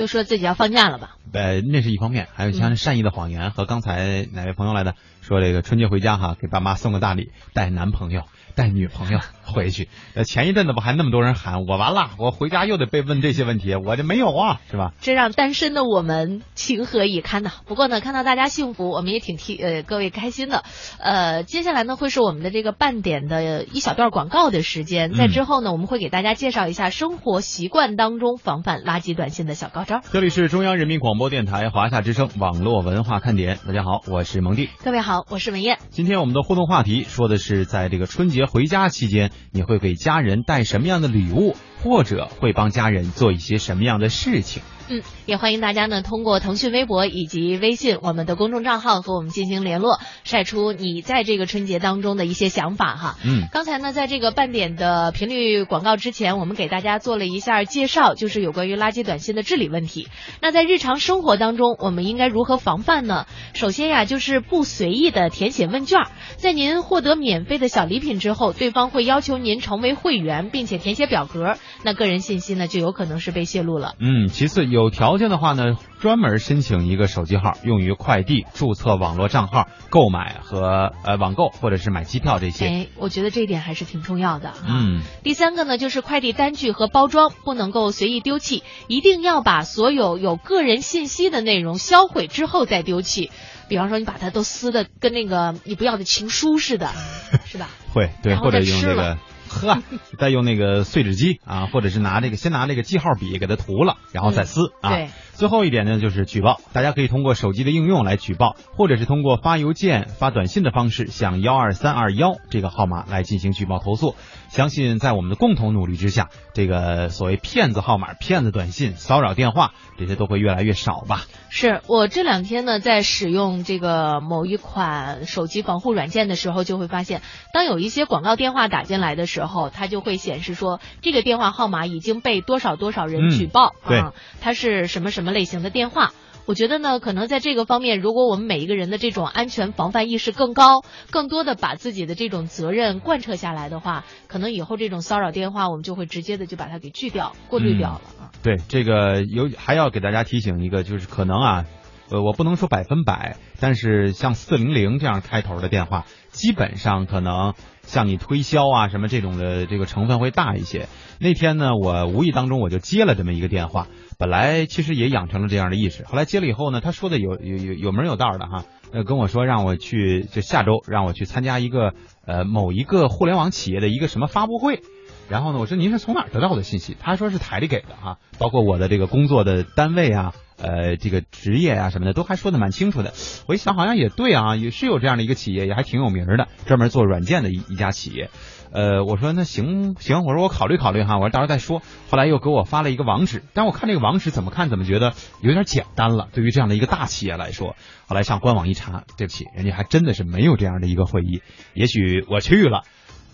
[0.00, 1.16] 都说自己要放假了吧？
[1.32, 8.22] 呃，那是一方面，还有像善意的谎言和刚才哪位朋友来的说这个春节回家哈，给爸妈送个大礼，带男朋友。
[8.56, 14.92] 带女朋友回去，呃，前一阵子不还那么多人喊我完了，我回家又得被问这些问题，我就没有啊，是吧？
[15.00, 17.50] 这让单身的我们情何以堪呐？
[17.66, 20.64] 不过呢，看到大家幸福，我们也挺替呃各位开心的。
[20.98, 30.00] 呃，接下来呢会是我们的这个半点的一小段广告的时间，在之后呢，我们会给大家介绍一下生活习惯当中防范垃圾短信的小高招。
[30.12, 34.68] 这里是中央人民广播电台华夏之声网络文化看点，大家好，我是蒙蒂。
[34.84, 35.78] 各位好，我是文艳。
[35.90, 39.30] 今天我们的互动话题说的是，在这个春节回家期间。
[39.50, 41.56] 你会给家人带什么样的礼物？
[41.82, 44.62] 或者会帮家人做一些什么样的事情。
[44.92, 53.16] 嗯，也欢迎大家呢通过腾讯微博以及微信我们的公众账号和我们进行联络，晒出你在这个春节当中的一些想法哈。
[53.24, 60.08] 嗯，刚才呢，在这个半点的频率广告之前，我们给大家做了一下介绍，就是有关于垃圾短信的治理问题。
[60.42, 63.26] 那在日常生活当中，我们应该如何防范呢？
[63.54, 66.00] 首先呀，就是不随意的填写问卷，
[66.36, 73.94] 在您获得免费的小礼品之后，对方会要求您成为会员，并且填写表格，那个人信息呢就有可能是被泄露了。
[73.98, 82.66] 嗯，其次有条件的话呢，专门申请一个手机号，用于快递、注册网络账号、购买和呃网购或者是买机票这些。
[82.66, 84.52] 哎，我觉得这一点还是挺重要的。
[84.68, 93.30] 嗯，第三个呢，就是快递单据和包装不能够随意丢弃，一定要把所有有个人信息的内容销毁之后再丢弃。
[93.68, 96.90] 比方说，你把它都撕的跟那个你不要的情书似的，
[97.46, 97.68] 是吧？
[97.94, 99.16] 会对，或者用这个。
[99.60, 99.82] 呵，
[100.16, 104.90] 再用那个碎纸机啊，或者是拿这个先拿这个记号笔给它涂了，然后再撕、啊。
[104.90, 105.08] 嗯对。
[105.34, 114.16] 最后一点呢，就是举报，大家可以通过手机的应用来举报，或者是通过发邮件、发短信的方式向幺二三二幺这个号码来进行举报投诉。
[114.50, 121.24] 相信在我们的共同努力之下，这个所谓骗子号码、骗子短信、骚扰电话这些都会越来越少吧。
[121.50, 136.12] 是我这两天呢，在使用这个某一款手机防护软件的时候，就会发现，当有一些广告电话打进来的时候，它就会显示说这个电话号码已经被多少多少人举报、啊，它是什么什么类型的电话。
[136.46, 148.30] 我觉得呢，可能在这个方面，如果我们每一个人的这种安全防范意识更高，更多的把自己的这种责任贯彻下来的话，可能以后这种骚扰电话，我们就会直接的就把它给拒掉、过滤掉了啊。
[148.42, 151.64] 对，这个有还要给大家提醒一个，就是可能啊，
[152.10, 157.54] 呃，我不能说百分百，但是像四零零这样开头的电话，基本上可能
[157.90, 160.88] 向你推销啊什么这种的这个成分会大一些。
[161.18, 174.80] 那天呢，我无意当中我就接了这么一个电话，本来其实也养成了这样的意识，后来接了以后呢，他说的有有有有门有道的哈，呃，跟我说让我去，就下周让我去参加一个呃某一个互联网企业的一个什么发布会。
[175.28, 176.96] 然后呢，我说您是从哪儿得到的信息？
[176.98, 183.12] 他说是台里给的哈，包括我的这个工作的单位啊，呃，这个职业啊什么的，都还说的蛮清楚的。
[183.46, 188.30] 我一想，好像也对啊，也是有这样的一个企业，也还挺有名的，专门做软件的一一家企业。
[188.72, 191.82] 呃，我说那行行，我说我考虑考虑哈，我说到时候再说。
[192.08, 197.74] 后来又给我发了一个网址，但我看这个网址怎么看怎么觉得有点简单了，对于这样的一个大企业来说。
[198.06, 201.42] 后来上官网一查，对不起，人家还真的是没有这样的一个会议。
[201.74, 202.82] 也许我去了，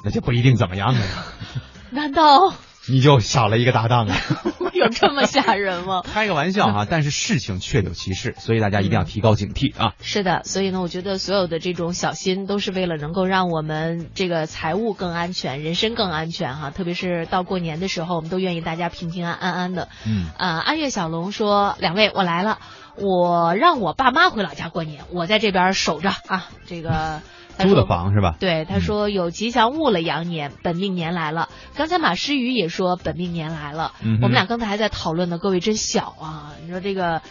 [0.05, 1.01] 那就不一定怎么样了。
[1.91, 2.55] 难道
[2.89, 4.17] 你就少了一个搭档啊！
[4.75, 6.03] 有这么吓人吗？
[6.13, 9.95] 开个玩笑哈，但是事情确有其事，所以大家一定要提高警惕啊！
[10.03, 16.71] 是的，所以呢，我觉得所有的这种小心都是为了能够让我们这个财务更安全，人身更安全哈。
[16.71, 19.89] 特别是到过年的时候，我们都愿意大家平平安安安的。
[20.07, 22.59] 嗯，呃，安岳小龙说：“两位，我来了，
[22.97, 26.49] 我让我爸妈回老家过年，我在这边守着啊。
[26.67, 27.23] 这个
[27.57, 28.37] 租的房是吧？
[28.39, 31.49] 对，他说有吉祥物了，羊年本命年来了。
[31.75, 35.39] 刚才马诗雨也说本命年来了，嗯我们俩刚才还在讨论呢。
[35.39, 37.23] 各位真小啊，你说这个，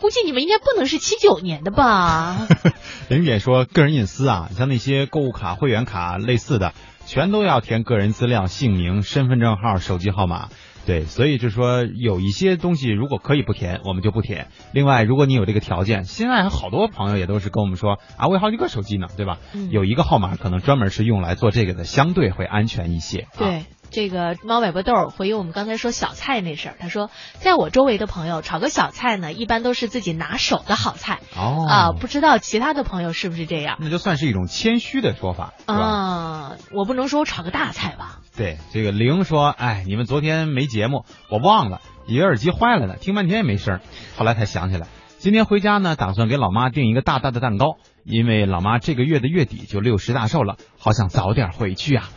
[0.00, 2.46] 估计你们应该不能是七九年的吧？
[3.08, 6.72] 玲姐说个人隐私啊，像那些购物卡、会员卡类似的，
[7.06, 10.48] 全都要填个人资料、姓名、身份证号、手机号码。
[10.84, 14.48] 对，所以就是说有一些东西如果可以不填，我们就不填。
[14.72, 19.38] 另外，如果你有这个条件，现在好多朋友也都是跟我们说啊，我有好几个手机呢，对吧？
[19.54, 23.20] 嗯有一个号码可能专门是用来做这个的，相对会安全一些。
[23.20, 23.62] 啊、对。
[23.92, 35.74] 这个猫尾巴豆回应我们刚才说小菜那事儿，他说，在我周围的朋友炒个小菜呢，一般都是自己拿手的好菜哦啊、不知道其他的朋友是不是这样那就算是一种谦虚的说法，是吧？
[35.74, 36.52] 啊？
[36.72, 38.20] 我不能说我炒个大菜吧？
[38.34, 43.80] 对，这个玲说，哎，你们昨天没节目，我忘了，以为耳机坏了呢，听半天也没声儿，
[44.16, 44.86] 后来才想起来，
[45.18, 52.08] 今天回家呢，打算给老妈订一个大大的蛋糕，因为老妈这个月的月底就六十大寿了，好想早点回去啊。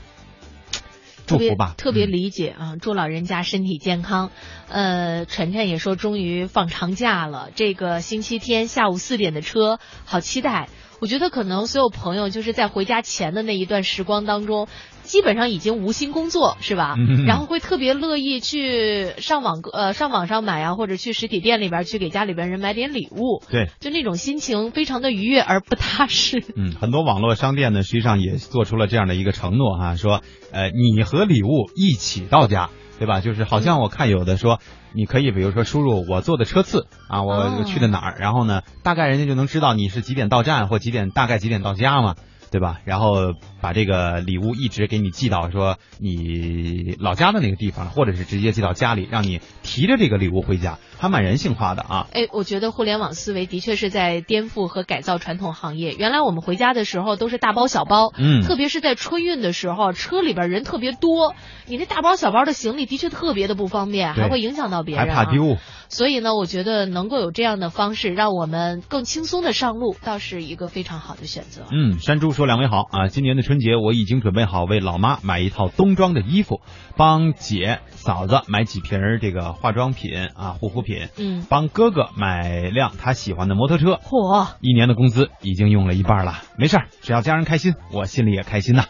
[1.25, 4.31] 祝特别福吧，特别理解啊，祝老人家身体健康。
[4.69, 10.69] 呃，晨晨也说终于放长假了，这个星期天下午四点的车，好期待。
[11.01, 14.67] 我觉得可能所有朋友就是在回家前的那一段时光当中，
[15.05, 16.95] 基本上已经无心工作，是吧？
[16.97, 26.43] 嗯然后会特别乐意去上网呃上网上买啊，或者去实体店里边去给家里边人买点礼物，对，就那种心情非常的愉悦而不踏实。
[26.55, 33.21] 嗯，很多网络商店呢，实际上也做出了这样的一个承诺哈、说，呃，你和礼物一起到家，对吧？
[33.21, 34.59] 就是好像我看有的说，
[34.93, 42.15] 你可以比如说输入我坐的车次啊，我去的哪儿，然后呢，大概人家就能知道你是几点到站或几点大概几点到家嘛。
[42.51, 42.79] 对吧？
[42.85, 43.33] 然后
[43.65, 52.05] 把这个礼物一直给你寄到说你老家的那个地方，或者是直接寄到家里，让你提着这个礼物回家，还蛮人性化的啊。
[52.13, 55.95] 哎，我觉得互联网思维的确是在颠覆和改造传统行业。
[55.97, 61.33] 原来我们回家的时候都是大包小包，嗯特别是在春运的时候，车里边人特别多，
[61.65, 65.57] 你那大包小包的行李的确特别的不方便，还会影响到别人、啊，还怕丢。
[65.89, 71.63] 所以呢，我觉得能够有这样的方式，让我们更轻松的上路，倒是一个非常好的选择。
[71.71, 76.61] 嗯，山猪说：“两位好啊，今年的春节我已经准备好为老妈买一套冬装的衣服，
[76.95, 83.99] 帮姐嫂子买几瓶儿这个化妆品啊护肤品，嗯，帮哥哥买辆他喜欢的摩托车。
[84.03, 88.85] 嚯，一年的工资已经用了一半了，没事儿，只要家人开心，我心里也开心呐。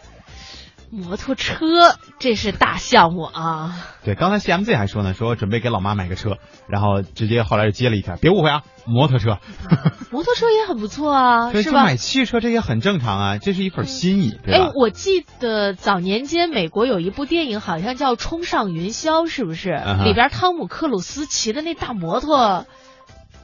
[0.90, 1.66] 摩托车
[2.18, 3.86] 这是大项目啊！
[4.04, 9.38] 对，刚才 CMZ 还说呢，说准备给老妈买个车，然后直接后来就接了一条，别误会啊，摩托车。
[10.10, 11.84] 摩托车也很不错啊， 对，是吧？
[11.84, 14.70] 买汽车这也很正常啊，这是一份心意，对吧哎，？
[14.74, 19.72] 我记得早年间美国有一部电影，好像叫《冲上云霄》，是不是？
[19.72, 22.64] 嗯里边汤姆克鲁斯骑的那大摩托，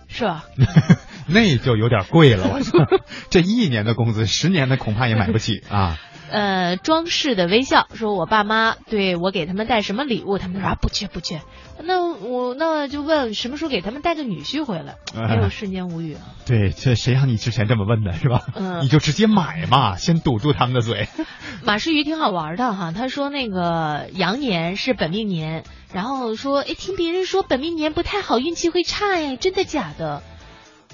[0.09, 0.45] 是吧？
[1.27, 2.87] 那就有点贵了，我说，
[3.31, 5.99] 这一年的工资，十年的恐怕也买不起啊。
[6.33, 11.43] 呃，装饰的微笑说，我爸妈对我给他们带什么礼物，他们说啊不缺不缺。
[11.85, 14.97] 那我那就问什么时候给他们带个女婿回来？
[15.15, 16.21] 哎呦，瞬间无语啊。
[16.47, 18.43] 对，这谁让你之前这么问的，是吧？
[18.55, 21.09] 嗯你就直接买嘛， 先堵住他们的嘴。
[21.65, 30.23] 马世瑜挺好玩的哈，他说那个羊年是本命年，然后说，哎，听别人说本命年不太好，运气会差哎，真的假的？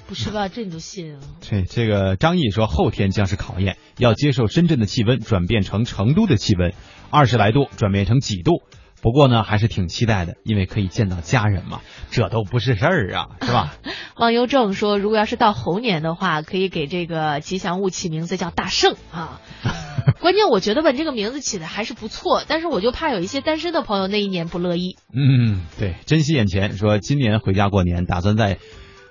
[0.09, 0.47] 不是吧？
[0.49, 1.19] 这你都信啊？
[1.39, 6.73] 这这个张毅说，后天将是考验，要接受深圳的气温转变成成都的气温，
[7.11, 8.63] 二十来度转变成几度。
[9.01, 11.79] 不过呢，还是挺期待的，因为可以见到家人嘛，
[12.11, 13.75] 这都不是事儿啊， 是吧？
[14.17, 19.39] 忘忧正说，如果要是到猴年的话，可以给这个吉祥物起名字叫大圣啊。
[20.19, 24.97] 关键我觉得吧，这个名字起的还是不错，但是我就怕有一些单身的朋友那一年不乐意。
[25.13, 26.75] 嗯，对，珍惜眼前。
[26.75, 28.57] 说今年回家过年，打算在，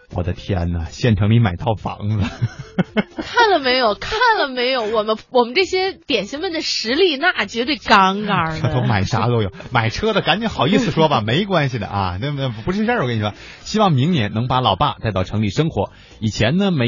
[0.17, 2.19] 我的天呐，县城里买套房子。
[3.23, 3.95] 看了没有？
[3.95, 4.83] 看了没有？
[4.85, 8.61] 我们我们这些点心们的实力那绝对杠杠的。
[8.61, 13.03] 这都买啥都有，买车的赶紧好意思说吧， 没关系的啊，那那不是事儿。
[13.03, 15.93] 我跟你说，希望明年能把老爸带到城里生活。
[16.21, 16.87] 以前呢没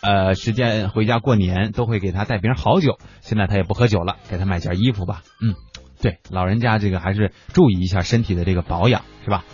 [0.00, 5.22] 呃时间回家过年，都会给他带瓶好酒，现在他也不喝酒了，给他买件衣服吧。
[5.42, 5.54] 嗯，
[6.00, 9.44] 对，老人家这个还是注意一下身体的这个保养，是吧？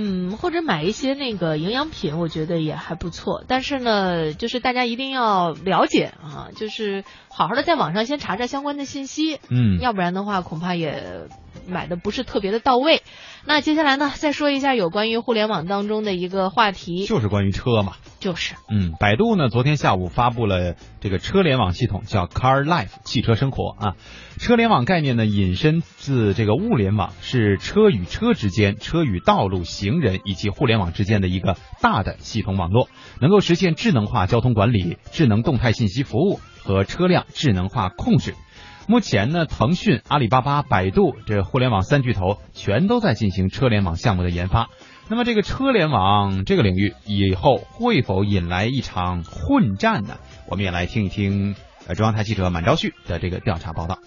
[0.00, 3.42] 嗯，或者买一些那个营养品，我觉得也还不错。
[3.48, 11.26] 但是呢，就是大家一定要了解啊，就是好好的在网上先查查相关的信息，嗯要不然的话恐怕也
[11.68, 13.02] 买的不是特别的到位。
[13.44, 17.92] 那接下来呢，再说一下有关于互联网当中的一个话题，就是关于车嘛。
[18.18, 23.94] 就是嗯，百度呢昨天下午发布了这个车联网系统，叫 Car Life 汽车生活啊。
[24.38, 32.88] 车联网概念呢引申自这个物联网，是车与车之间、车与道路、行人以及互联网之间的一个大的系统网络，
[33.20, 38.34] 能够实现智能化交通管理、智能动态信息服务和车辆智能化控制。
[38.90, 44.70] 目前呢，腾讯、阿里巴巴、百度这互联网三巨头全都在进行车联网项目的研发。
[45.10, 50.16] 那么这个车联网这个领域以后会否引来一场混战呢？
[50.48, 51.54] 我们也来听一听
[51.86, 53.98] 呃中央台记者满昭旭的这个调查报道。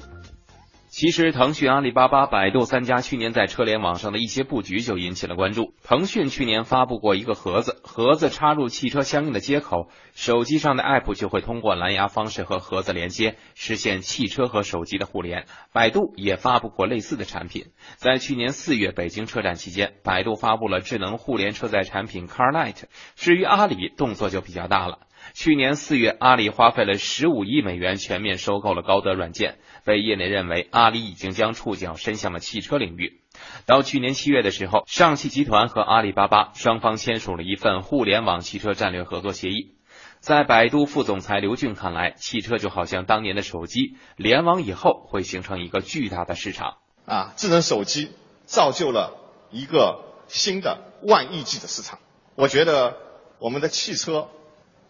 [0.92, 5.74] 其实，腾讯、阿里巴巴、百度三家去年在车联网上的一些布局就引起了关注。
[5.86, 15.46] 腾讯去年发布过一个盒子，盒子插入汽车相应的接口，手机上的 App 就会通过蓝牙方式和盒子连接，实现汽车和手机的互联。
[15.72, 17.68] 百度也发布过类似的产品。
[17.96, 22.84] 在去年四月北京车展期间，百度发布了智能互联车载产品 CarLight。
[23.16, 25.00] 至于阿里，动作就比较大了。
[25.34, 33.22] 去年四月，阿里花费了十五亿美元全面收购了高德软件，被业内认为阿里已经将触角伸向了汽车领域。
[33.66, 39.76] 到去年七月的时候，上汽集团和阿里巴巴双方签署了一份互联网汽车战略合作协议。
[40.20, 46.78] 在百度副总裁刘俊看来，汽车就好像当年的手机，联网以后会形成一个巨大的市场。
[47.06, 48.12] 啊，智能手机
[48.46, 49.18] 造就了
[49.50, 51.98] 一个新的万亿级的市场。
[52.36, 52.98] 我觉得
[53.40, 54.30] 我们的汽车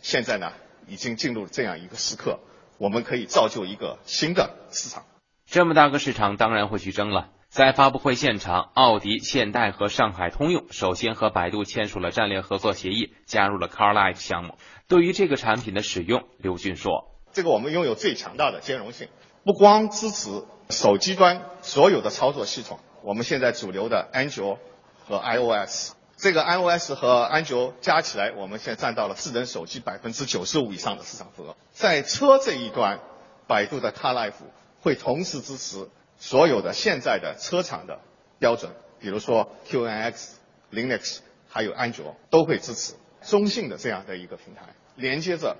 [0.01, 0.51] 现在呢，
[0.87, 2.39] 已经进入了这样一个时刻，
[2.81, 5.03] 我们可以造就一个新的市场。
[5.45, 7.29] 这么大个市场，当然会去争了。
[7.47, 14.55] 在发布会现场，奥迪、现代和上海通用首先和百度签署了战略合作协议，加入了 CarLife 项目。
[14.87, 19.09] 对于这个产品的使用，刘俊说：“这个我们拥有最强大的兼容性，
[19.43, 24.57] 不光支持手机端所有的操作系统，我们现在主流的安卓
[25.05, 31.55] 和 iOS，这个 iOS 和安卓加起来，我们现在占到了智能手机百分之九十五以上的市场份额。
[31.71, 32.99] 在车这一端，
[33.47, 34.33] 百度的 CarLife
[34.81, 38.01] 会同时支持所有的现在的车厂的
[38.37, 40.33] 标准，比如说 QNX、
[40.71, 42.93] Linux 还有安卓都会支持
[43.23, 45.57] 中性的这样的一个平台，连接着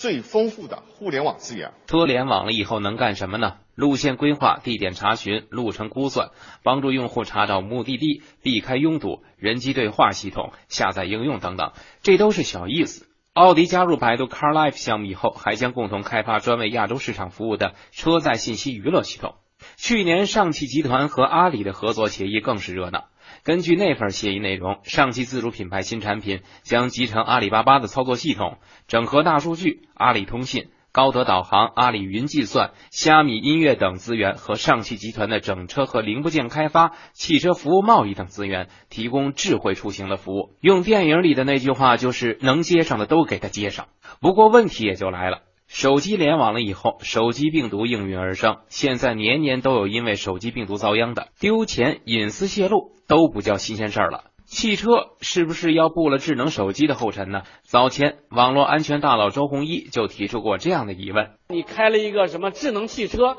[0.00, 1.74] 最丰富的互联网资源。
[1.86, 3.58] 车联网了以后能干什么呢？
[3.74, 6.30] 路线规划、地点查询、路程估算，
[6.62, 13.08] 帮助用户查找目的地、避开拥堵、人机对话系统、下载应用等等，这都是小意思。
[13.34, 19.34] 奥迪加入百度 CarLife 项目以后，还将共同开发专为亚洲市场服务的车载信息娱乐系统。
[19.76, 23.08] 去年，上汽集团和阿里的合作协议更是热闹。
[23.44, 30.68] 根据那份协议内容，上汽自主品牌新产品将集成阿里巴巴的操作系统，整合大数据、阿里通信。
[30.92, 40.56] 高德导航、阿里云计算、虾米音乐等资源和上汽集团的整车和零部件开发、汽车服务贸易等资源，提供智慧出行的服务。
[40.60, 43.86] 用电影里的那句话，就是能接上的都给他接上。
[44.20, 45.42] 不过问题也就来了，
[45.72, 54.24] 手机联网了以后，手机病毒应运而生，现在年年都有因为手机病毒遭殃的，丢钱、隐私泄露都不叫新鲜事儿了。
[54.46, 57.42] 汽车是不是要步了智能手机的后尘呢？
[57.62, 63.36] 早前，网络安全大佬周鸿祎就提出过这样的疑问：你开了一个什么智能汽车，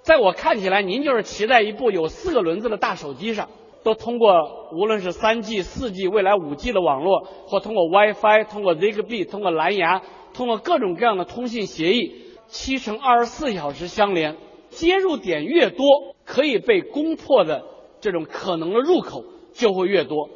[0.00, 3.50] 在我看起来，您就是骑在一部有四个轮子的大手机上，
[3.84, 10.00] 都通过无论是三 G、四 G、未来五 G 的网络，或通过 WiFi、通过 Zigbee、通过蓝牙、
[10.34, 12.12] 通过各种各样的通信协议，
[12.48, 14.36] 七乘二十四小时相连，
[14.68, 15.86] 接入点越多，
[16.24, 17.64] 可以被攻破的
[18.00, 19.24] 这种可能的入口
[19.54, 20.28] 就会越多。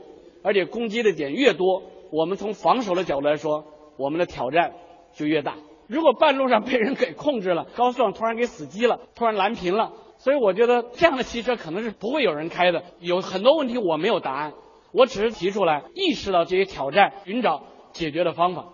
[0.42, 1.82] 而且攻击的点越多，
[2.12, 3.64] 我们从防守的角度来说，
[3.98, 4.72] 我们的挑战
[5.12, 5.56] 就越大。
[5.88, 12.84] 如果半路上被人给控制了，高速上突然给死机了，突然蓝屏了，所以我觉得这样的汽车可能是不会有人开的。
[13.00, 14.52] 有很多问题我没有答案，
[14.92, 18.66] 我只是提出来，意识到这些挑战，寻找解决的方法。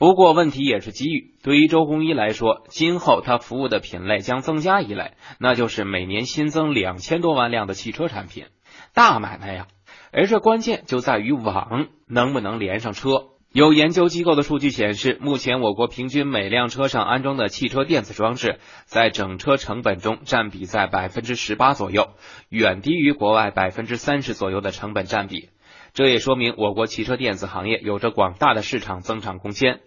[0.00, 1.34] 不过问题也是机遇。
[1.42, 8.46] 对于周鸿祎来说，今后他服务的品类将增加一类，那就是每年新增两千多万辆的汽车产品，
[8.94, 9.66] 大买卖呀。
[10.10, 13.26] 而这关键就在于网能不能连上车。
[13.52, 22.08] 有研究机构的数据显示，目前我国平均每辆车上安装的汽车电子装置，在整车成本中占比在百分之十八左右，
[22.48, 25.50] 远低于国外百分之三十左右的成本占比。
[25.92, 29.80] 这也说明我国汽车电子行业有着广大的市场增长空间。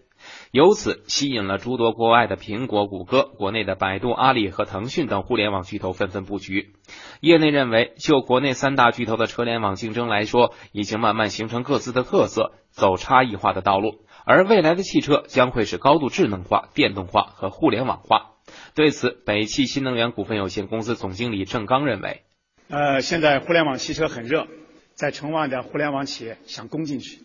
[0.53, 6.75] 由此吸引了诸多国外的苹果、谷歌、国内的百度、阿里和腾讯等互联网巨头纷纷布局。
[7.21, 14.05] 业内认为，就国内三大巨头的车联网竞争来说，已经慢慢形成各自的特色，走差异化的道路。
[14.25, 18.33] 而未来的汽车将会是高度智能化、电动化和互联网化。
[18.75, 22.21] 对此，北汽新能源股份有限公司总经理郑刚认为
[22.69, 24.45] ：“呃，现在互联网汽车很热，
[24.93, 27.23] 在城外的互联网企业想攻进去，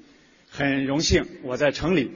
[0.49, 2.11] 很荣幸我在城里。”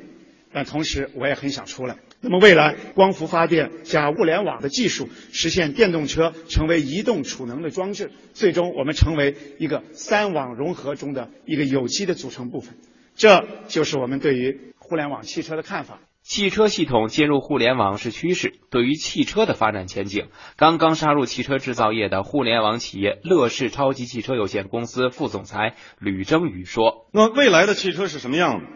[0.52, 1.96] 但同时，我也很想出来。
[2.20, 12.74] 那么，未来光伏发电加物联网的技术，实现电动车成为移动储能的装置，最终我们成为一个三网融合中的一个有机的组成部分。
[13.16, 15.98] 这就是我们对于互联网汽车的看法。
[16.22, 18.52] 汽车系统接入互联网是趋势。
[18.70, 28.66] 对于汽车的发展前景，刚刚杀入汽车制造业的互联网企业乐视超级汽车有限公司副总裁吕征宇说：“那未来的汽车是什么样的？”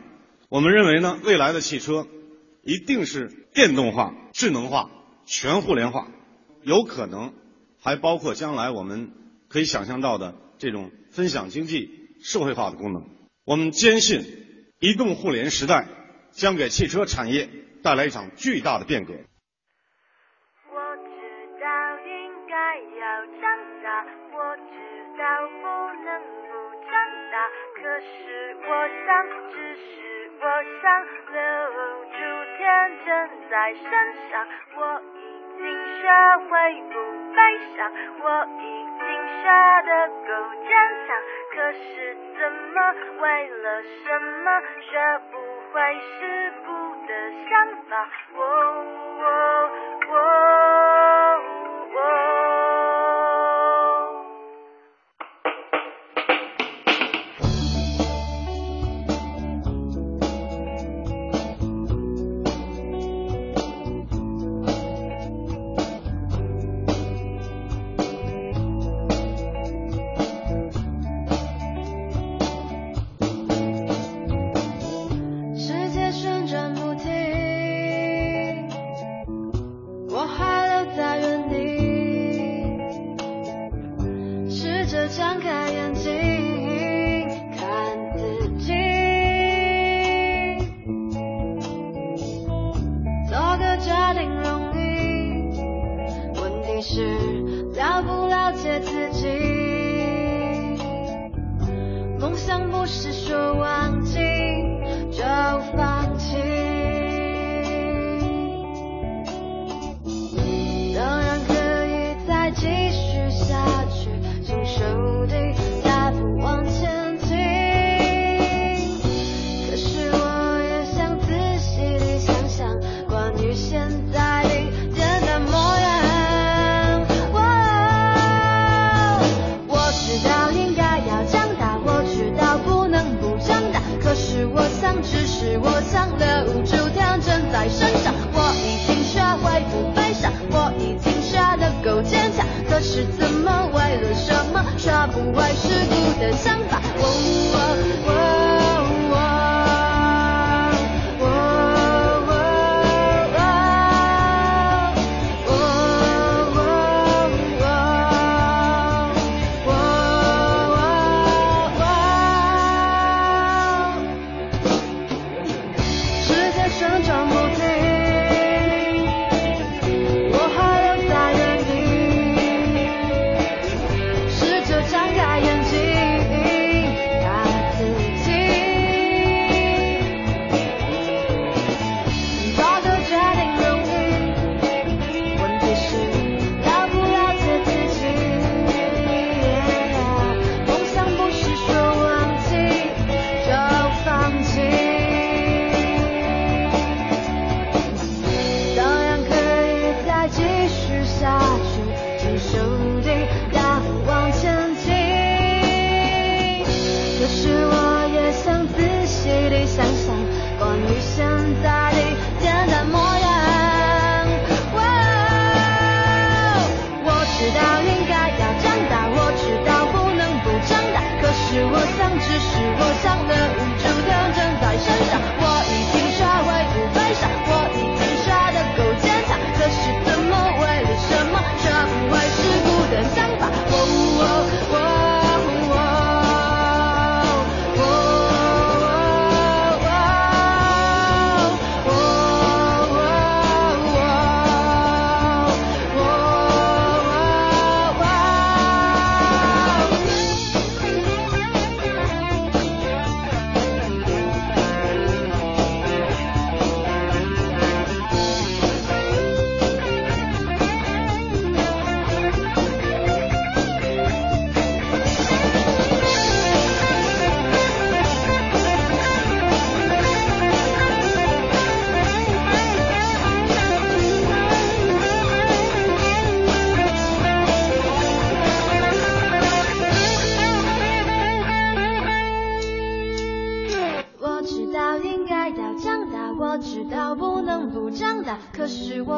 [0.48, 2.06] 我们认为呢，未来的汽车
[2.62, 4.88] 一定是电动化、智能化、
[5.24, 6.06] 全互联化，
[6.62, 7.34] 有可能
[7.82, 9.10] 还包括将来我们
[9.48, 11.90] 可以想象到的这种分享经济、
[12.22, 13.02] 社会化的功能。
[13.44, 14.22] 我们坚信，
[14.78, 15.88] 移动互联时代
[16.30, 17.48] 将给汽车产业
[17.82, 19.14] 带来一场巨大的变革。
[19.14, 21.10] 我知
[21.60, 21.66] 道
[22.06, 23.42] 应该要长
[23.82, 24.72] 大，我知
[25.18, 25.22] 道
[25.60, 25.66] 不
[26.04, 26.48] 能不
[26.86, 26.92] 长
[27.32, 27.34] 大，
[27.74, 28.68] 可是我
[29.06, 29.10] 想
[29.52, 30.15] 只是。
[30.38, 30.44] 我
[30.82, 30.84] 想
[31.32, 31.38] 留
[32.12, 32.16] 住
[32.58, 32.60] 天
[33.04, 33.08] 真
[33.50, 33.84] 在身
[34.30, 34.78] 上，我
[35.14, 35.18] 已
[35.58, 35.62] 经
[35.96, 36.02] 学
[36.48, 36.52] 会
[36.92, 36.94] 不
[37.34, 37.38] 悲
[37.76, 38.24] 伤，我
[38.60, 38.62] 已
[39.00, 39.04] 经
[39.42, 39.44] 学
[39.86, 40.28] 得够
[40.68, 40.70] 坚
[41.06, 41.08] 强。
[41.54, 41.84] 可是
[42.38, 42.76] 怎么
[43.20, 45.34] 为了什么学不
[45.72, 45.74] 会
[46.18, 46.66] 是不
[47.06, 47.10] 的
[47.48, 47.92] 想法？
[48.34, 48.38] 我
[49.18, 49.24] 我
[50.08, 50.95] 我我。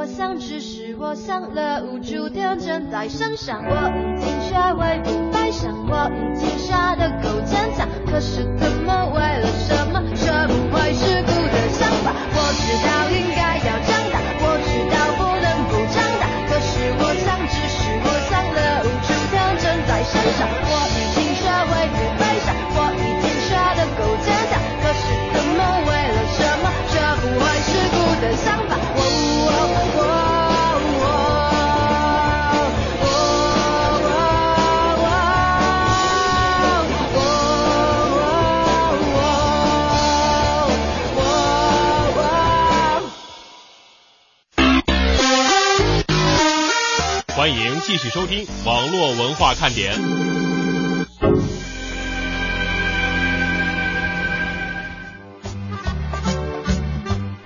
[0.08, 3.62] 想，只是我想了无助天真在身上。
[3.64, 3.74] 我
[4.16, 7.86] 已经学会不悲伤，我已经傻得够坚强。
[8.06, 8.44] 可是
[47.80, 49.94] 继续收听网络文化看点。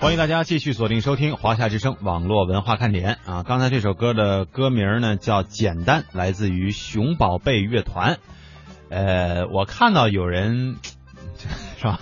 [0.00, 3.44] 欢迎大家继续锁定收听华夏之声网络文化看点啊！
[3.44, 8.18] 刚才这首歌的歌名呢叫《简单》，来自于熊宝贝乐团。
[8.90, 10.76] 呃，我看到有人
[11.78, 12.00] 是吧？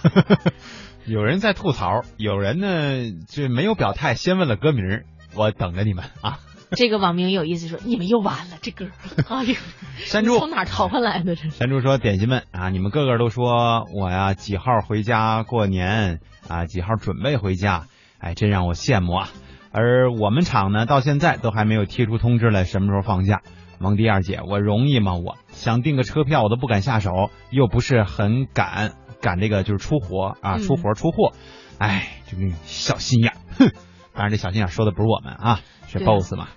[1.05, 5.03] 有人在吐槽，有人呢这没有表态，先问了歌名，
[5.35, 6.39] 我等着你们啊！
[6.77, 8.87] 这个网名有意思说：“你们又完了这歌，
[9.29, 9.55] 哎呦，
[9.99, 11.35] 山猪从哪儿淘回来的？
[11.35, 17.87] 这是山猪说：“点心们啊，你们个个都说我呀几号回家过年啊，几号准备回家，
[18.19, 19.29] 哎，真让我羡慕啊。
[19.73, 23.41] 而我们厂呢，到现在都还没有贴出通知来，什么时候放假？
[23.79, 25.15] 蒙迪二姐，我容易吗？
[25.15, 28.93] 我想订个车票，我都不敢下手，又不是很敢
[29.23, 31.33] 赶这个就是出活啊，嗯出活出货，
[31.79, 33.71] 哎，这个小心眼，哼。
[34.13, 35.61] 当然，这小心眼说的不是我们啊，
[35.99, 36.49] 是 boss 嘛。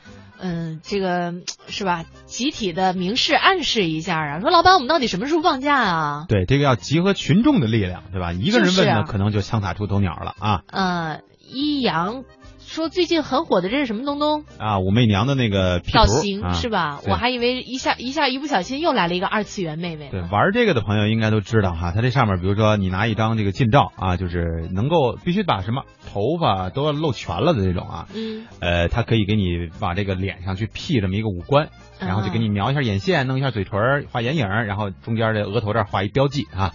[0.45, 1.36] 嗯，这个
[1.67, 2.03] 是吧？
[2.25, 6.25] 集体的明示暗示一下啊，说老板，我们到底什么时候放假啊？
[6.27, 8.34] 对，这个要集合群众的力量，对吧？
[8.34, 12.25] 一个人问呢，就是啊可能就枪打出头鸟了啊呃，一阳
[12.74, 14.45] 说最近很火的这是什么东东？
[14.57, 14.80] 啊！
[14.80, 17.01] 武媚娘的那个造型、啊是吧？
[17.07, 20.09] 我还以为一下一下一不小心又来了一个二次元妹妹。
[20.09, 31.69] 对，玩这个的朋友应该都知道哈，它这上面比如说你拿一张这个近照啊，就是能够必须把什么头发都要露全了的这种啊，嗯，呃，它可以给你把这个脸上去 P 这么一个五官，
[31.99, 36.74] 然后就给啊你描一下眼线，弄一下嘴唇，画眼影，然后中间的额头这儿画一标记啊，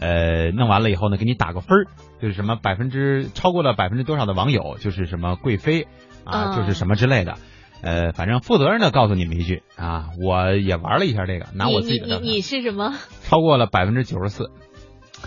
[0.00, 1.84] 呃，弄完了以后呢，给你打个分儿，
[2.20, 5.86] 就是什么百分之超过了百分之多少的网友，就是什么贵妃
[6.24, 7.34] 啊，嗯就是什么之类的。
[7.82, 12.94] 呃，反正负责任的告诉你们一句啊，我也玩了一下这个，拿我自己的你你你你是什么？
[13.22, 14.50] 超过了百分之九十四，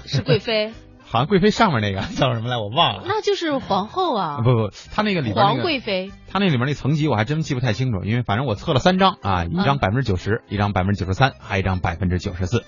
[0.05, 0.71] 是贵妃？
[1.05, 3.03] 好像贵妃上面那个 叫什么来，我忘了。
[3.05, 6.11] 那就是皇后啊，不不，他那个里边那皇贵妃。
[6.27, 12.63] 他那里面那层级我还真记不太清楚，因为反正我测了三张啊，一张嗯百分之九十，一张百分之九十三，还有一张百分之九十四，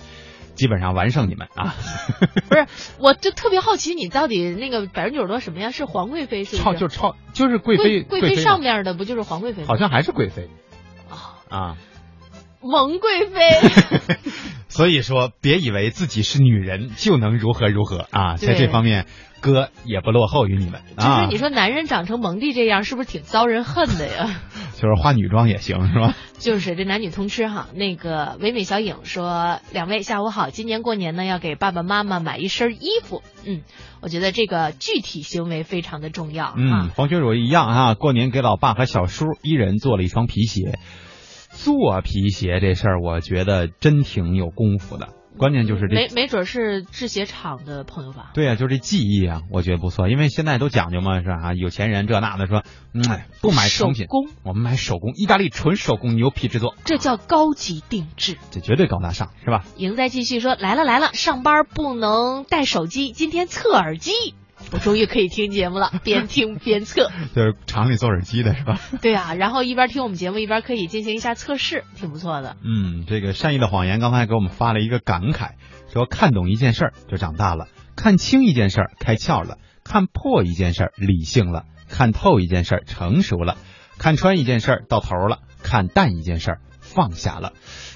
[0.55, 1.75] 基本上完胜你们啊。
[2.49, 2.65] 不是，
[2.97, 5.71] 我就特别好奇，你到底那个百分之九十多什么呀？
[5.71, 6.63] 是皇贵妃是不是？
[6.63, 9.67] 超就超就是贵妃贵妃妃上面的不就是皇贵妃吗？
[9.67, 10.49] 好像还是贵妃
[11.49, 11.77] 啊。
[12.61, 14.19] 蒙贵妃。
[14.67, 19.05] 所以说，别以为自己是女人就能如何如何啊，在这方面
[19.39, 21.27] 哥也不落后于你们就是啊。
[21.29, 24.41] 你说男人长成蒙蒂这样，是不是挺遭人恨的呀？
[24.75, 26.13] 就是化女装也行是吧？
[26.37, 27.67] 就是这男女通吃哈。
[27.73, 33.23] 那个唯美小影说：“两位下午好，今年过年呢要给爸爸妈妈买一身衣服。
[33.45, 33.61] 嗯，
[34.01, 36.53] 我觉得这个具体行为非常的重要。
[36.57, 40.77] 嗯，黄学儒一样啊，过年给老爸和小叔一人做了一双皮鞋。
[41.51, 45.09] 做皮鞋这事儿，我觉得真挺有功夫的。
[45.37, 48.31] 关键就是这没没准是制鞋厂的朋友吧？
[48.33, 51.53] 对啊，就这技艺啊，我觉得不错，因为现在都讲究嘛，是吧？
[51.53, 52.63] 有钱人这那的说，
[52.93, 58.37] 嗯，哎不买成品，手工，我们买手工，意大利纯手工牛皮制作，这叫高级定制。
[58.51, 59.63] 这绝对高大上，是吧？
[59.77, 64.11] 赢在继续说来了来了，上班不能带手机，今天测耳机，
[64.71, 67.09] 我终于可以听节目了， 边听边测。
[67.35, 68.79] 就是厂里做耳机的是吧？
[69.01, 72.57] 对啊，然后一边听我们节目，一边可以进行一下测试，挺不错的。
[72.63, 75.51] 嗯，这个善意的谎言刚才给我们发了一个感慨，
[75.91, 83.57] 说看懂一件事儿就长大了，看清一件事儿开窍了，看破一件事儿理性了，看透一件事儿成熟了，
[83.97, 87.53] 看穿一件事儿到头了，看淡一件事儿放下了。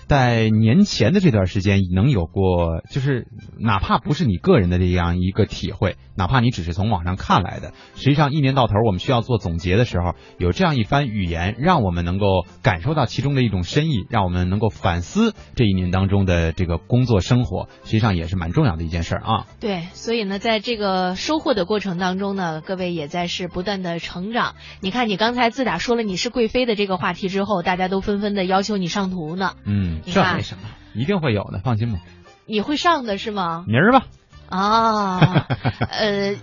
[0.10, 3.28] 在年前的这段时间，能有过，就是
[3.60, 12.26] 哪怕不是你个人的这样一个体会，哪怕你只是从网上看来的，实际上一年到头我们需要做总结的时候，有这样一番语言，让我们能够
[12.64, 19.46] 感受到其中的一种深意，让我们能够反思这一年当中的这个工作生活，实际上也是蛮重要的一件事儿啊。
[19.60, 24.56] 对，所以呢，在这个收获的过程当中呢，各位也在是不断的成长。
[24.82, 29.54] 你看，你刚才自打说了你是贵妃的这个话题之后，大家都纷纷的要求你上图呢。
[29.66, 30.64] 嗯，这没什么，
[30.96, 32.00] 一定会有的，放心吧。
[32.46, 33.66] 你会上的是吗？
[33.68, 34.06] 明儿吧。
[34.50, 35.48] 啊，
[35.92, 36.36] 呃。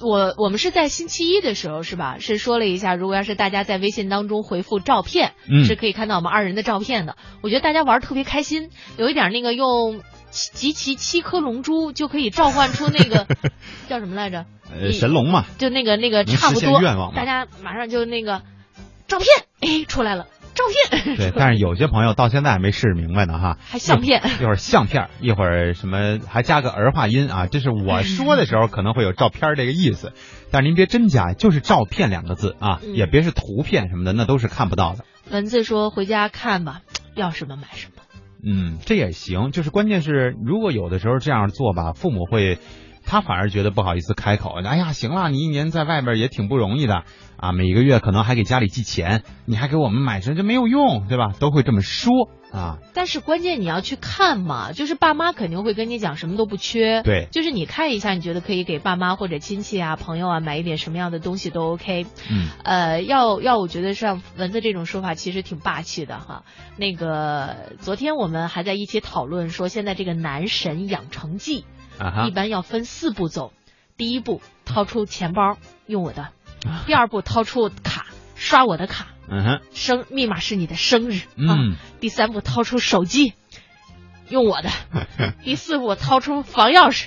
[0.00, 2.16] 我我们是在星期一的时候是吧？
[2.18, 7.18] 是说了一下，如果要是大家在微信当中回复照片，嗯是可以看到我们二人的照片的。
[7.42, 10.00] 我觉得大家玩特别开心，有一点那个用
[10.30, 13.26] 集齐七颗龙珠就可以召唤出那个
[13.86, 14.46] 叫什么来着？
[14.74, 18.40] 呃，神龙嘛，就那个那个差不多，愿望嘛大家马上就那个
[19.08, 19.28] 照片，
[19.60, 30.12] 哎，出来了，照片，对，但是有些朋友到现在还没试明白呢哈，还相片一会儿相片，一会儿什么还加个儿化音啊，这是我说的时候可能会有照片这个意思，
[30.50, 35.04] 但是您别真假，就是照片两个字啊，嗯也别是图片什么的，那都是看不到的。
[35.30, 36.82] 文字说回家看吧，
[37.14, 38.02] 要什么买什么。
[38.44, 42.58] 嗯，这也行，就是关键是如果有的时候这样做吧，父母会。
[43.04, 47.02] 他反而觉得不好意思开口，哎呀，行了，你一年在外边也挺不容易的
[47.42, 51.32] 啊，每个月可能还给家里寄钱，你还给我们买这这没有用，对吧？
[51.40, 52.78] 都会这么说啊。
[52.94, 62.06] 但是关键你要去看嘛，就是爸妈肯定会跟你讲什么都不缺，对就是你看一下，你觉得可以给爸妈或者亲戚啊、朋友啊买一点什么样的东西都 OK。
[62.30, 66.44] 嗯，呃，要要我觉得像蚊子这种说法其实挺霸气的哈。
[66.76, 71.64] 那个昨天我们还在一起讨论说，现在这个男神养成记。
[71.98, 73.52] 啊一般要分四步走，
[73.96, 76.28] 第一步掏出钱包用我的，
[76.86, 81.58] 第二步掏出卡刷我的卡，嗯哼，生密码是你的生日，嗯啊，
[82.00, 83.34] 第三步掏出手机
[84.28, 84.70] 用我的，
[85.44, 87.06] 第四步掏出房钥匙，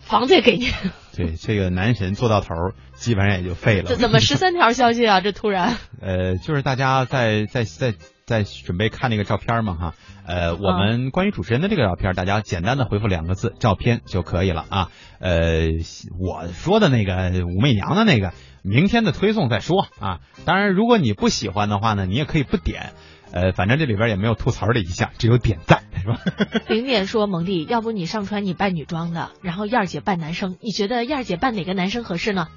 [0.00, 0.70] 房子也给你，
[1.16, 2.54] 对，这个男神做到头，
[2.94, 3.88] 基本上也就废了。
[3.88, 5.20] 这怎么十三 条消息啊？
[5.20, 7.94] 这突然，呃，就是大家在在在
[8.26, 9.94] 在准备看那个照片嘛哈，
[10.26, 14.88] 呃，我们关于主持人的这个照片，大家简单的回复两个字“照片”就可以了啊。
[15.18, 15.68] 呃，
[16.20, 18.32] 我说的那个武媚娘的那个，
[18.62, 20.20] 明天的推送再说啊。
[20.44, 22.92] 当然，如果你不喜欢的话呢，你也可以不点。
[23.30, 26.18] 呃，反正这里边也没有吐槽的一项，只有点赞，是吧？
[26.66, 32.48] 零点说蒙蒂，要不你上传你扮女装的，然后燕儿姐扮男生，你觉得燕儿姐扮哪个男生合适呢？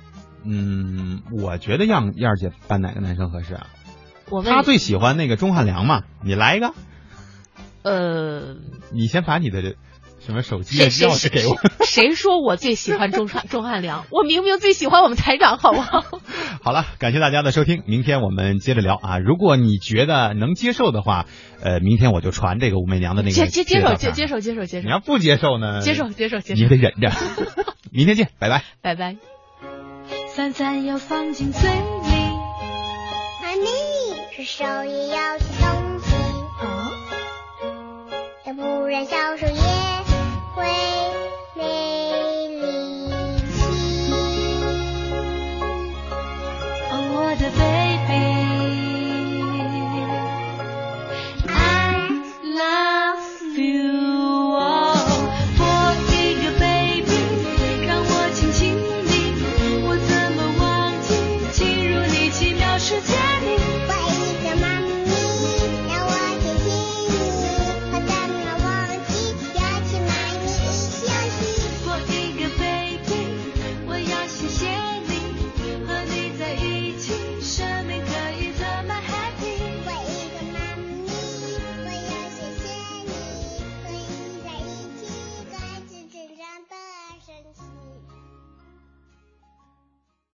[0.45, 3.67] 嗯，我觉得燕燕儿姐扮哪个男生合适啊？
[4.29, 6.73] 我问她最喜欢那个钟汉良嘛，你来一个。
[7.83, 8.55] 呃，
[8.93, 9.75] 你先把你的
[10.25, 11.57] 什么手机谁钥匙给我。
[11.83, 14.05] 谁说我最喜欢钟汉钟汉良？
[14.13, 16.03] 我明明最喜欢我们台长，好不好？
[16.63, 19.17] 好了，感谢大家的收听，明天我们接着聊啊。
[19.19, 21.25] 如果你觉得能接受的话，
[21.61, 25.81] 呃，明天我就传这个武媚娘的那个接接接受接接受接受接受你要不接受呢？
[25.81, 27.11] 接受接受接受你得忍着。
[27.91, 28.63] 明天见，拜拜。
[28.81, 29.17] 拜拜。
[30.35, 31.77] 饭饭要放进嘴里。
[33.41, 33.65] 妈咪，
[34.35, 36.15] 吃手也要去东西，
[38.47, 39.47] 要不然小手